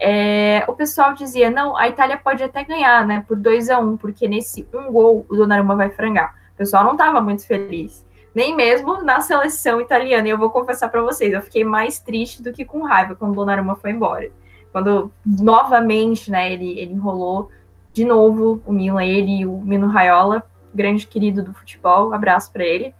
[0.00, 3.98] é, o pessoal dizia, não, a Itália pode até ganhar, né, por 2 a 1
[3.98, 6.34] porque nesse um gol o Donnarumma vai frangar.
[6.54, 8.04] O pessoal não tava muito feliz.
[8.34, 10.26] Nem mesmo na seleção italiana.
[10.26, 13.32] E eu vou confessar pra vocês, eu fiquei mais triste do que com raiva quando
[13.32, 14.30] o Donnarumma foi embora.
[14.72, 17.50] Quando, novamente, né, ele, ele enrolou
[17.92, 20.42] de novo o Milan, ele e o Mino Raiola,
[20.72, 22.94] grande querido do futebol, abraço para ele.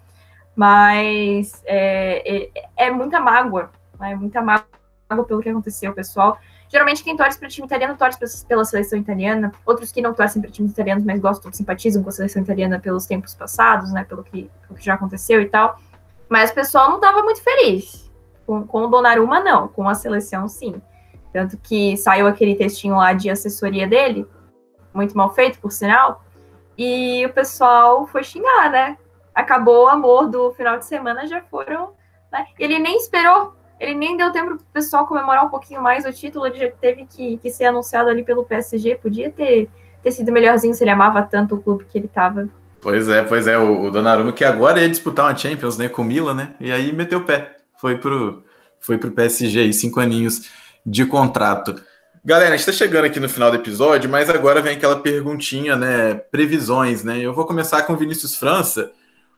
[0.55, 4.15] Mas é, é, é muita mágoa, né?
[4.17, 6.39] muita mágoa pelo que aconteceu, pessoal.
[6.71, 10.53] Geralmente quem torce para time italiano torce pela seleção italiana, outros que não torcem para
[10.53, 14.05] times italianos, mas gostam, simpatizam com a seleção italiana pelos tempos passados, né?
[14.05, 15.81] Pelo que, pelo que já aconteceu e tal.
[16.29, 18.09] Mas o pessoal não estava muito feliz.
[18.47, 19.67] Com, com o Donnarumma, não.
[19.67, 20.81] Com a seleção, sim.
[21.33, 24.25] Tanto que saiu aquele textinho lá de assessoria dele,
[24.95, 26.25] muito mal feito, por sinal.
[26.79, 28.97] E o pessoal foi xingar, né?
[29.35, 31.95] Acabou o amor do final de semana, já foram.
[32.33, 32.47] Né?
[32.61, 36.47] Ele nem esperou, ele nem deu tempo pro pessoal comemorar um pouquinho mais o título,
[36.47, 38.97] ele já teve que, que ser anunciado ali pelo PSG.
[38.97, 39.71] Podia ter,
[40.03, 42.47] ter sido melhorzinho se ele amava tanto o clube que ele tava.
[42.83, 46.03] Pois é, pois é, o, o Donnarumma que agora ia disputar uma Champions, né, com
[46.03, 48.43] o Milan, né, e aí meteu o pé, foi pro,
[48.79, 50.49] foi pro PSG aí, cinco aninhos
[50.85, 51.75] de contrato.
[52.25, 55.77] Galera, a gente tá chegando aqui no final do episódio, mas agora vem aquela perguntinha,
[55.77, 58.91] né, previsões, né, eu vou começar com o Vinícius França.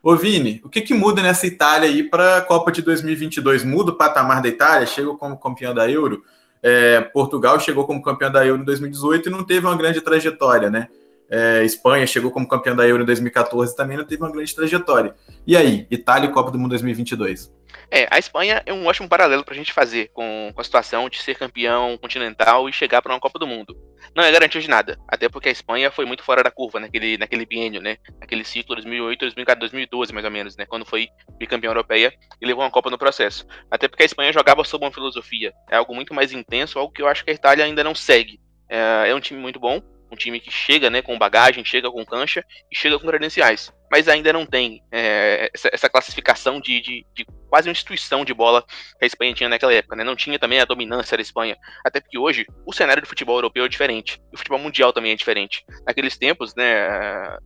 [0.03, 3.63] Ô Vini, o que que muda nessa Itália aí para a Copa de 2022?
[3.63, 4.85] Muda o patamar da Itália?
[4.85, 6.25] Chega como campeã da Euro?
[6.61, 10.69] É, Portugal chegou como campeão da Euro em 2018 e não teve uma grande trajetória,
[10.69, 10.89] né?
[11.31, 15.15] É, Espanha chegou como campeão da Euro em 2014 também não teve uma grande trajetória.
[15.47, 17.53] E aí, Itália e Copa do Mundo 2022?
[17.89, 21.09] É, a Espanha é um ótimo paralelo para a gente fazer com, com, a situação
[21.09, 23.77] de ser campeão continental e chegar para uma Copa do Mundo.
[24.15, 27.17] Não é garantia de nada, até porque a Espanha foi muito fora da curva naquele,
[27.17, 27.97] naquele biênio, né?
[28.21, 30.67] Naquele ciclo 2008, 2014, 2012 mais ou menos, né?
[30.67, 33.47] Quando foi bicampeão europeia e levou uma Copa no processo.
[33.71, 37.03] Até porque a Espanha jogava sob uma filosofia, é algo muito mais intenso, algo que
[37.03, 38.41] eu acho que a Itália ainda não segue.
[38.69, 39.81] É, é um time muito bom,
[40.11, 44.09] um time que chega né, com bagagem, chega com cancha e chega com credenciais, mas
[44.09, 48.63] ainda não tem é, essa, essa, classificação de, de, de, quase uma instituição de bola
[48.63, 49.95] que a Espanha tinha naquela época.
[49.95, 50.03] Né?
[50.03, 53.67] Não tinha também a dominância da Espanha, até porque hoje o cenário do futebol europeu
[53.67, 55.63] é diferente, o futebol mundial também é diferente.
[55.87, 56.89] Naqueles tempos né,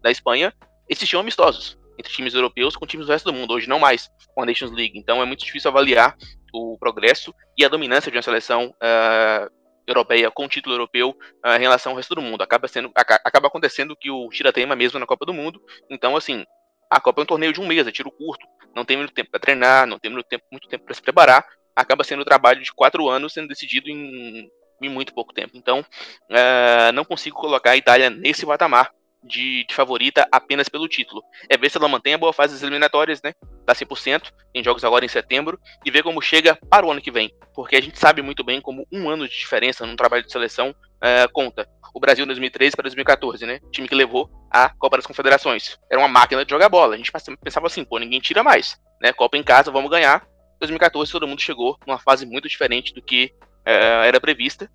[0.01, 0.55] da Espanha
[0.89, 4.43] existiam amistosos entre times europeus com times do resto do mundo, hoje não mais com
[4.43, 6.15] a Nations League, então é muito difícil avaliar
[6.55, 9.51] o progresso e a dominância de uma seleção uh,
[9.87, 11.11] europeia com título europeu
[11.45, 12.43] uh, em relação ao resto do mundo.
[12.43, 15.61] Acaba, sendo, acaba acontecendo que o tira tema mesmo na Copa do Mundo.
[15.91, 16.45] Então, assim,
[16.91, 18.47] a Copa é um torneio de um mês, é tiro curto.
[18.75, 21.47] Não tem muito tempo para treinar, não tem muito tempo, muito tempo para se preparar.
[21.75, 24.49] Acaba sendo um trabalho de quatro anos sendo decidido em,
[24.83, 25.53] em muito pouco tempo.
[25.55, 28.91] Então, uh, não consigo colocar a Itália nesse patamar
[29.27, 31.23] de, de, favorita apenas pelo título.
[31.49, 33.33] É ver se ela mantém a boa fase das eliminatórias, né?
[33.65, 37.11] Dá 100%, tem jogos agora em setembro, e ver como chega para o ano que
[37.11, 37.33] vem.
[37.55, 40.71] Porque a gente sabe muito bem como um ano de diferença num trabalho de seleção
[40.71, 41.69] uh, conta.
[41.95, 43.61] O Brasil em 2013 para 2014, né?
[43.71, 45.79] Time que levou a Copa das Confederações.
[45.91, 46.95] Era uma máquina de jogar bola.
[46.95, 47.11] A gente
[47.43, 48.79] pensava assim, pô, ninguém tira mais.
[49.01, 49.13] Né?
[49.13, 50.27] Copa em casa, vamos ganhar.
[50.61, 53.33] 2014 todo mundo chegou numa fase muito diferente do que
[53.67, 54.71] uh, era prevista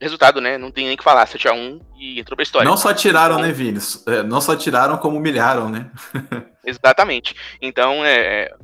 [0.00, 0.58] resultado, né?
[0.58, 2.68] Não tem nem que falar, 7x1 e entrou pra história.
[2.68, 3.78] Não só tiraram, então, né, Vini?
[4.06, 5.90] É, não só tiraram, como humilharam, né?
[6.64, 7.34] exatamente.
[7.60, 8.54] Então, é, é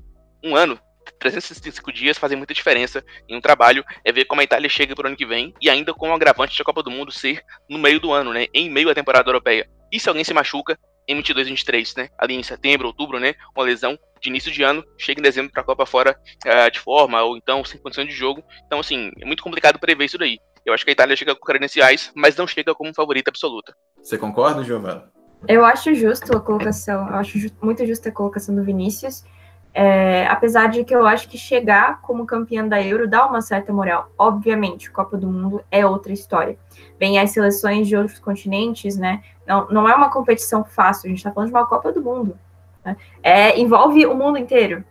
[0.44, 0.78] um ano,
[1.18, 5.06] 365 dias fazem muita diferença em um trabalho, é ver como a Itália chega pro
[5.06, 8.00] ano que vem, e ainda com o agravante da Copa do Mundo ser no meio
[8.00, 8.46] do ano, né?
[8.52, 9.68] Em meio à temporada europeia.
[9.92, 10.78] E se alguém se machuca,
[11.08, 12.08] em 22 23, né?
[12.16, 13.34] Ali em setembro, outubro, né?
[13.56, 16.16] Uma lesão de início de ano, chega em dezembro para a Copa fora
[16.46, 18.44] uh, de forma, ou então sem condição de jogo.
[18.66, 20.38] Então, assim, é muito complicado prever isso daí.
[20.64, 23.74] Eu acho que a Itália chega com credenciais, mas não chega como favorita absoluta.
[24.02, 25.10] Você concorda, Giovanna?
[25.48, 29.24] Eu acho justo a colocação, eu acho ju muito justa a colocação do Vinícius.
[29.72, 33.72] É, apesar de que eu acho que chegar como campeã da Euro dá uma certa
[33.72, 34.10] moral.
[34.18, 36.58] Obviamente, Copa do Mundo é outra história.
[36.98, 39.22] Bem, as seleções de outros continentes, né?
[39.46, 42.36] Não, não é uma competição fácil, a gente está falando de uma Copa do Mundo.
[42.84, 42.96] Né?
[43.22, 44.84] É, envolve o mundo inteiro.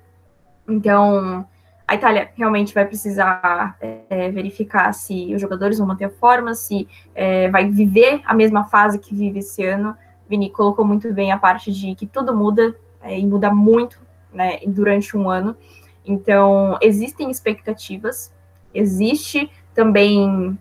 [0.67, 1.45] Então,
[1.89, 6.87] a Itália realmente vai precisar é, verificar se os jogadores vão manter a forma, se
[7.15, 9.97] é, vai viver a mesma fase que vive esse ano.
[10.29, 13.99] Vini colocou muito bem a parte de que tudo muda é, e muda muito
[14.31, 15.57] né, durante um ano.
[16.05, 18.31] Então, existem expectativas,
[18.71, 20.55] existe também,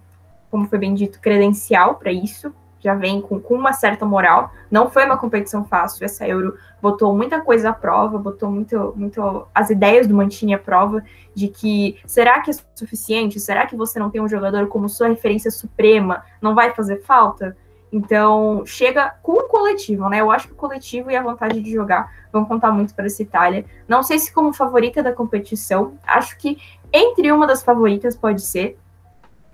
[0.50, 4.52] como foi bem dito, credencial para isso já vem com, com, uma certa moral.
[4.70, 9.46] Não foi uma competição fácil, essa Euro botou muita coisa à prova, botou muito, muito
[9.54, 11.02] as ideias do Mantini à prova,
[11.34, 13.40] de que será que é suficiente?
[13.40, 16.24] Será que você não tem um jogador como sua referência suprema?
[16.40, 17.56] Não vai fazer falta?
[17.90, 20.20] Então, chega com o coletivo, né?
[20.20, 23.22] Eu acho que o coletivo e a vontade de jogar vão contar muito para essa
[23.22, 23.64] Itália.
[23.86, 26.58] Não sei se como favorita da competição, acho que
[26.92, 28.78] entre uma das favoritas pode ser,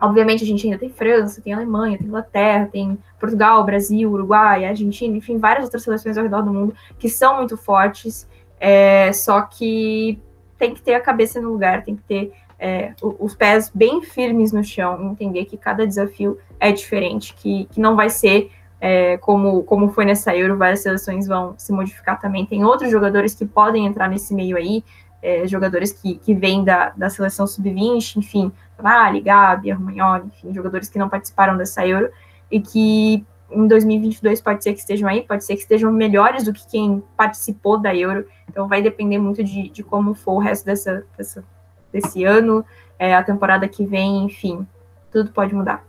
[0.04, 5.16] Obviamente, a gente ainda tem França, tem Alemanha, tem Inglaterra, tem Portugal, Brasil, Uruguai, Argentina,
[5.16, 8.28] enfim, várias outras seleções ao redor do mundo que são muito fortes.
[8.60, 10.20] É, só que
[10.58, 14.52] tem que ter a cabeça no lugar, tem que ter é, os pés bem firmes
[14.52, 18.50] no chão, entender que cada desafio é diferente, que, que não vai ser
[18.80, 22.44] é, como, como foi nessa Euro, várias seleções vão se modificar também.
[22.44, 24.84] Tem outros jogadores que podem entrar nesse meio aí,
[25.24, 30.90] é, jogadores que, que vêm da, da seleção sub-20, enfim, Vale, Gabi, Romagnoli, enfim, jogadores
[30.90, 32.10] que não participaram dessa Euro
[32.50, 36.52] e que em 2022 pode ser que estejam aí, pode ser que estejam melhores do
[36.52, 40.66] que quem participou da Euro, então vai depender muito de, de como for o resto
[40.66, 41.42] dessa, dessa
[41.90, 42.64] desse ano,
[42.98, 44.66] é, a temporada que vem, enfim,
[45.10, 45.84] tudo pode mudar.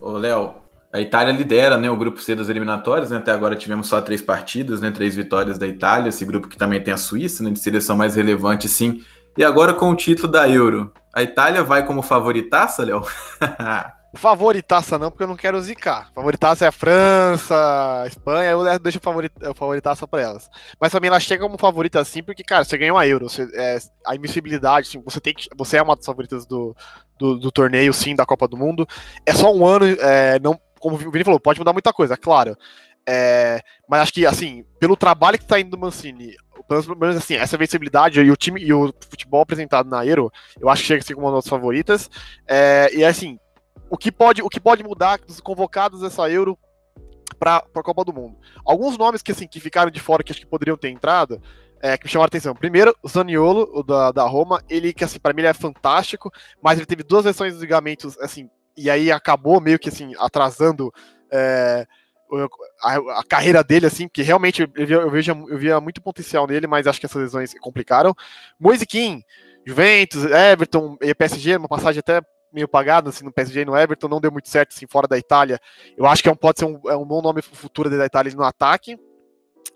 [0.00, 0.54] Ô, Léo,
[0.92, 3.18] a Itália lidera né, o grupo C das eliminatórias, né?
[3.18, 6.82] até agora tivemos só três partidas, né, três vitórias da Itália, esse grupo que também
[6.82, 9.04] tem a Suíça, né, de seleção mais relevante, sim.
[9.38, 13.04] E agora com o título da Euro, a Itália vai como favoritaça, Léo?
[14.14, 16.10] favoritaça não, porque eu não quero zicar.
[16.12, 17.54] Favoritaça é a França,
[18.02, 20.50] a Espanha, eu deixo o favoritaça para elas.
[20.80, 23.78] Mas também ela chega como favorita assim, porque, cara, você ganhou a Euro, você, é,
[24.04, 26.74] a invencibilidade, assim, você, tem que, você é uma das favoritas do,
[27.16, 28.84] do, do, torneio, sim, da Copa do Mundo.
[29.24, 32.56] É só um ano, é, não como o Vini falou, pode mudar muita coisa, claro.
[33.08, 36.34] É, mas acho que, assim, pelo trabalho que está indo do Mancini,
[36.68, 40.68] pelo menos assim, essa vencibilidade e o time e o futebol apresentado na Euro, eu
[40.68, 42.10] acho que chega a ser uma das favoritas.
[42.48, 43.38] É, e assim,
[43.90, 46.58] o que pode, o que pode mudar dos convocados dessa Euro
[47.38, 48.36] para a Copa do Mundo.
[48.64, 51.40] Alguns nomes que assim que ficaram de fora que acho que poderiam ter entrado,
[51.82, 52.54] é, que me chamaram a atenção.
[52.54, 56.30] Primeiro, o Zaniolo, o da, da Roma, ele que assim para mim ele é fantástico,
[56.62, 58.48] mas ele teve duas lesões dos ligamentos assim
[58.80, 60.92] e aí acabou meio que assim atrasando
[61.30, 61.86] é,
[62.82, 66.66] a, a, carreira dele, assim, que realmente eu, eu, vejo, eu via muito potencial nele,
[66.66, 68.14] mas acho que essas lesões complicaram.
[68.58, 69.22] Moise Kim,
[69.66, 72.22] Juventus, Everton e PSG, uma passagem até
[72.52, 75.18] meio pagada assim, no PSG e no Everton, não deu muito certo assim, fora da
[75.18, 75.60] Itália.
[75.96, 78.32] Eu acho que é um, pode ser um, é um bom nome futuro da Itália
[78.34, 78.98] no ataque.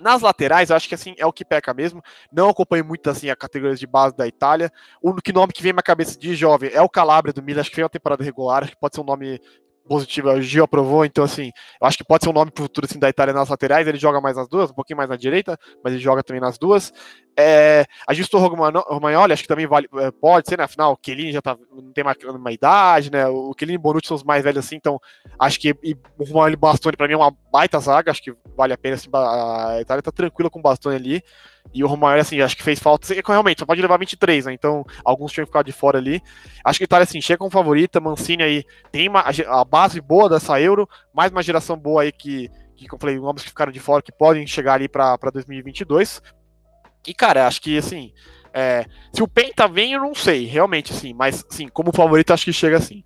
[0.01, 2.03] Nas laterais, eu acho que assim é o que peca mesmo.
[2.33, 4.71] Não acompanho muito assim a categoria de base da Itália.
[5.01, 7.71] O que nome que vem na cabeça de jovem é o Calabria do Milan, acho
[7.71, 9.41] que foi uma temporada regular, acho que pode ser um nome
[9.87, 12.87] positiva, o Gio aprovou, então assim, eu acho que pode ser um nome pro futuro
[12.89, 15.59] assim, da Itália nas laterais, ele joga mais nas duas, um pouquinho mais na direita,
[15.83, 16.93] mas ele joga também nas duas.
[17.37, 20.65] É, a Justo Romagnoli, acho que também vale, é, pode ser, né?
[20.65, 23.27] Afinal, o Kelini já tá, não tem mais uma idade, né?
[23.27, 25.01] O Kelini e Bonucci são os mais velhos assim, então
[25.39, 28.73] acho que e o Romagnoli Bastoni para mim é uma baita zaga, acho que vale
[28.73, 31.23] a pena, assim, a Itália tá tranquila com o Bastoni ali.
[31.73, 33.09] E o Romagnoli, assim, acho que fez falta.
[33.27, 34.53] Realmente, só pode levar 23, né?
[34.53, 36.23] Então, alguns tinham ficado de fora ali.
[36.63, 38.01] Acho que a Itália, assim, chega como favorita.
[38.01, 42.51] Mancini aí tem uma, a base boa dessa Euro, mais uma geração boa aí que,
[42.77, 46.21] que como eu falei, nomes que ficaram de fora que podem chegar ali para 2022.
[47.07, 48.13] E, cara, acho que, assim,
[48.53, 52.45] é, se o Penta vem, eu não sei, realmente, assim, mas, assim, como favorito, acho
[52.45, 53.03] que chega assim.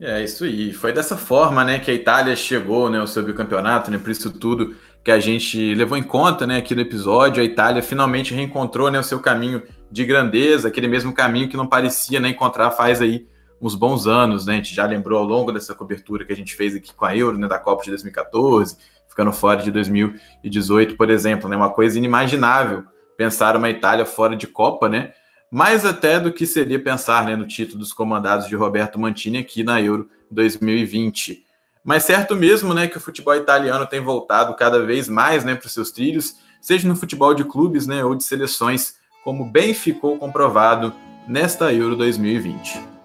[0.00, 0.72] É, isso aí.
[0.72, 4.30] Foi dessa forma, né, que a Itália chegou, né, ao seu bicampeonato, né, por isso
[4.32, 8.90] tudo que a gente levou em conta, né, aqui no episódio, a Itália finalmente reencontrou,
[8.90, 13.00] né, o seu caminho de grandeza, aquele mesmo caminho que não parecia, né, encontrar faz
[13.00, 13.26] aí
[13.60, 16.54] uns bons anos, né, a gente já lembrou ao longo dessa cobertura que a gente
[16.54, 18.76] fez aqui com a Euro, né, da Copa de 2014,
[19.08, 22.84] ficando fora de 2018, por exemplo, né, uma coisa inimaginável
[23.18, 25.12] pensar uma Itália fora de Copa, né?
[25.50, 29.64] Mais até do que seria pensar né, no título dos comandados de Roberto Mantini aqui
[29.64, 31.44] na Euro 2020.
[31.82, 35.66] Mas certo mesmo né, que o futebol italiano tem voltado cada vez mais né, para
[35.66, 38.94] os seus trilhos, seja no futebol de clubes né, ou de seleções,
[39.24, 40.94] como bem ficou comprovado
[41.26, 42.97] nesta Euro 2020.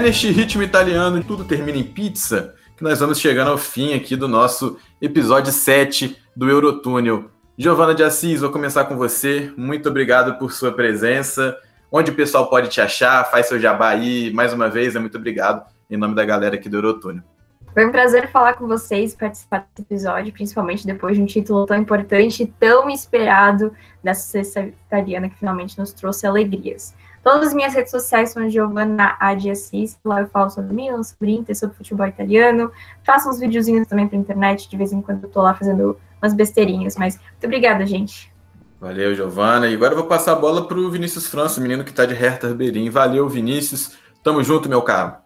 [0.00, 4.26] Neste ritmo italiano, tudo termina em pizza, que nós vamos chegando ao fim aqui do
[4.26, 7.30] nosso episódio 7 do Eurotúnel.
[7.56, 9.52] Giovana de Assis, vou começar com você.
[9.58, 11.54] Muito obrigado por sua presença.
[11.92, 13.30] Onde o pessoal pode te achar?
[13.30, 14.32] Faz seu jabá aí.
[14.32, 17.22] Mais uma vez, é muito obrigado em nome da galera aqui do Eurotúnel.
[17.74, 21.76] Foi um prazer falar com vocês, participar desse episódio, principalmente depois de um título tão
[21.76, 23.72] importante e tão esperado
[24.02, 26.94] dessa sexta italiana que finalmente nos trouxe alegrias.
[27.22, 31.32] Todas as minhas redes sociais são Giovanna Adi Assis, lá eu falo sobre Milan, sobre
[31.32, 32.72] Inter, sobre futebol italiano,
[33.04, 36.32] faço uns videozinhos também pra internet, de vez em quando eu tô lá fazendo umas
[36.32, 38.32] besteirinhas, mas muito obrigada, gente.
[38.80, 39.68] Valeu, Giovana.
[39.68, 42.14] E agora eu vou passar a bola pro Vinícius França, o menino que tá de
[42.14, 42.90] Hertha Ribeirinho.
[42.90, 43.98] Valeu, Vinícius.
[44.22, 45.16] Tamo junto, meu caro.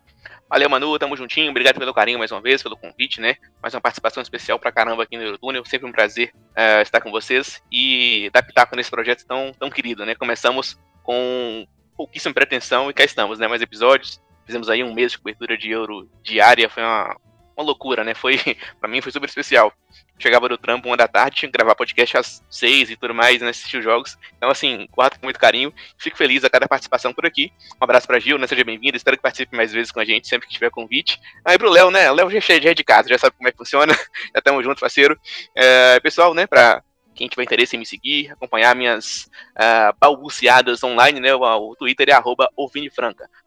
[0.50, 1.50] Valeu, Manu, tamo juntinho.
[1.50, 3.36] Obrigado pelo carinho mais uma vez, pelo convite, né?
[3.62, 5.64] Mais uma participação especial pra caramba aqui no Eurotúnel.
[5.64, 10.04] Sempre um prazer uh, estar com vocês e dar pitaco nesse projeto tão, tão querido,
[10.04, 10.16] né?
[10.16, 11.64] Começamos com
[11.96, 13.48] pouquíssima pretensão e cá estamos, né?
[13.48, 14.20] Mais episódios.
[14.44, 17.16] Fizemos aí um mês de cobertura de euro diária, foi uma,
[17.56, 18.14] uma loucura, né?
[18.14, 18.38] Foi,
[18.78, 19.72] para mim foi super especial.
[20.18, 23.40] Chegava do trampo uma da tarde, tinha que gravar podcast às seis e tudo mais,
[23.40, 23.48] né?
[23.48, 24.16] Assistir os jogos.
[24.36, 25.72] Então, assim, guardo com muito carinho.
[25.98, 27.52] Fico feliz a cada participação por aqui.
[27.80, 28.46] Um abraço pra Gil, né?
[28.46, 28.96] Seja bem-vindo.
[28.96, 31.20] Espero que participe mais vezes com a gente, sempre que tiver convite.
[31.44, 32.10] Aí pro Léo, né?
[32.12, 33.92] Léo já é de casa, já sabe como é que funciona.
[34.32, 35.18] já estamos juntos, parceiro.
[35.54, 36.46] É, pessoal, né?
[36.46, 36.82] Pra
[37.14, 41.34] quem tiver interesse em me seguir, acompanhar minhas uh, balbuciadas online, né?
[41.34, 42.48] O, Twitter é arroba.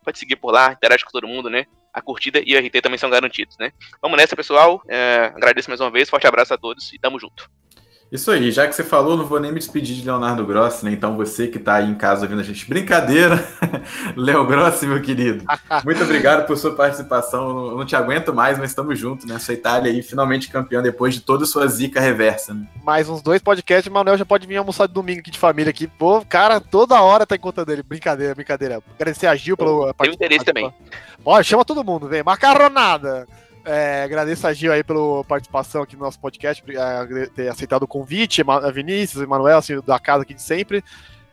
[0.03, 1.65] Pode seguir por lá, interage com todo mundo, né?
[1.93, 3.72] A curtida e o RT também são garantidos, né?
[4.01, 4.82] Vamos nessa, pessoal.
[4.86, 7.49] Uh, agradeço mais uma vez, forte abraço a todos e tamo junto.
[8.09, 10.91] Isso aí, já que você falou, não vou nem me despedir de Leonardo Grossi, né?
[10.91, 13.45] Então você que está aí em casa ouvindo a gente, brincadeira,
[14.15, 15.43] Léo Grossi, meu querido.
[15.83, 17.71] Muito obrigado por sua participação.
[17.71, 19.37] Eu não te aguento mais, mas estamos juntos, né?
[19.39, 22.53] Sua Itália aí finalmente campeão depois de toda a sua zica reversa.
[22.53, 22.65] Né?
[22.81, 25.69] Mais uns dois podcasts, o Manuel já pode vir almoçar de domingo aqui de família
[25.69, 25.85] aqui.
[25.85, 27.83] Pô, cara, toda hora tá encontrando ele.
[27.83, 28.81] Brincadeira, brincadeira.
[28.95, 29.93] Agradecer a Gil pelo.
[29.93, 30.73] Tem interesse também.
[31.21, 32.23] Pode, chama todo mundo, vem.
[32.23, 33.27] Macarronada!
[33.68, 37.88] É, agradeço a Gil aí pela participação aqui no nosso podcast, é, ter aceitado o
[37.88, 40.82] convite, a Vinícius, Emanuel, assim, da casa aqui de sempre.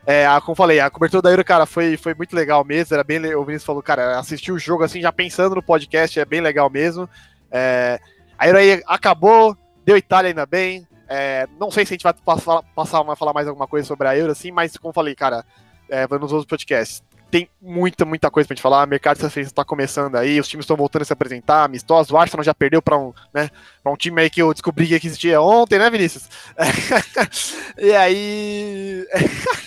[0.04, 2.92] É, como falei, a cobertura da Euro, cara, foi, foi muito legal mesmo.
[2.92, 6.24] Era bem, o Vinícius falou, cara, assistir o jogo assim, já pensando no podcast, é
[6.24, 7.08] bem legal mesmo.
[7.52, 8.00] É,
[8.36, 10.88] a Euro aí acabou, deu Itália ainda bem.
[11.08, 14.08] É, não sei se a gente vai passar, passar a falar mais alguma coisa sobre
[14.08, 15.44] a Euro, assim, mas como falei, cara,
[15.88, 17.00] é, nos outros podcasts
[17.34, 18.86] tem muita, muita coisa pra gente falar.
[18.86, 22.12] O mercado de transferência está começando aí, os times estão voltando a se apresentar, amistosos.
[22.12, 23.50] O Arsenal já perdeu para um, né,
[23.82, 26.28] pra um time aí que eu descobri que existia ontem, né, Vinícius?
[27.76, 29.04] e aí.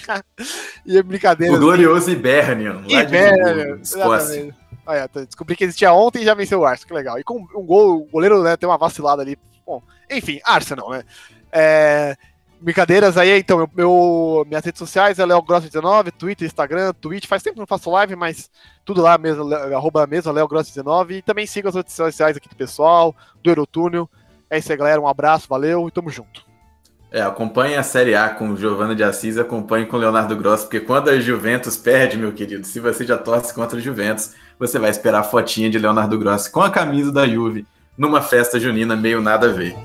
[0.85, 1.53] e é brincadeira.
[1.53, 2.83] O glorioso Ibernian.
[2.87, 4.55] Ibernian, Escócia.
[4.85, 7.19] Ah, é, descobri que existia ontem e já venceu o Arsenal, que legal.
[7.19, 9.37] E com um gol, o goleiro né, tem uma vacilada ali.
[9.65, 11.03] Bom, enfim, Arsenal, né?
[11.51, 12.15] É,
[12.59, 17.43] Brincadeiras aí, então, meu, minhas redes sociais é Léo Gross 19, Twitter, Instagram, Twitch, faz
[17.43, 18.49] tempo que não faço live, mas
[18.83, 22.49] tudo lá mesmo, arroba mesmo, Léo Gross 19, e também siga as redes sociais aqui
[22.49, 24.09] do pessoal, do Eurotúnel.
[24.49, 26.45] É isso aí, galera, um abraço, valeu e tamo junto.
[27.11, 31.09] É, acompanhe a Série A com Giovanna de Assis, acompanhe com Leonardo Gross, porque quando
[31.09, 35.19] a Juventus perde, meu querido, se você já torce contra a Juventus, você vai esperar
[35.19, 37.65] a fotinha de Leonardo Gross com a camisa da Juve
[37.97, 39.75] numa festa junina meio nada a ver.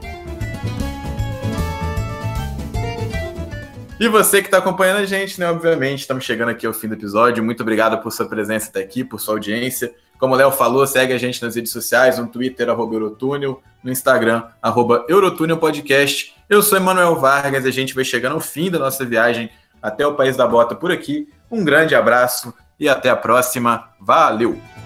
[4.03, 5.49] E você que está acompanhando a gente, né?
[5.49, 7.41] Obviamente, estamos chegando aqui ao fim do episódio.
[7.45, 9.95] Muito obrigado por sua presença até aqui, por sua audiência.
[10.19, 13.93] Como o Léo falou, segue a gente nas redes sociais, no Twitter, arroba Eurotúnel, no
[13.93, 16.35] Instagram, arroba Eurotúnel Podcast.
[16.51, 19.49] Eu sou Emanuel Vargas e a gente vai chegando ao fim da nossa viagem
[19.81, 21.29] até o País da Bota por aqui.
[21.49, 23.89] Um grande abraço e até a próxima.
[24.01, 24.82] Valeu!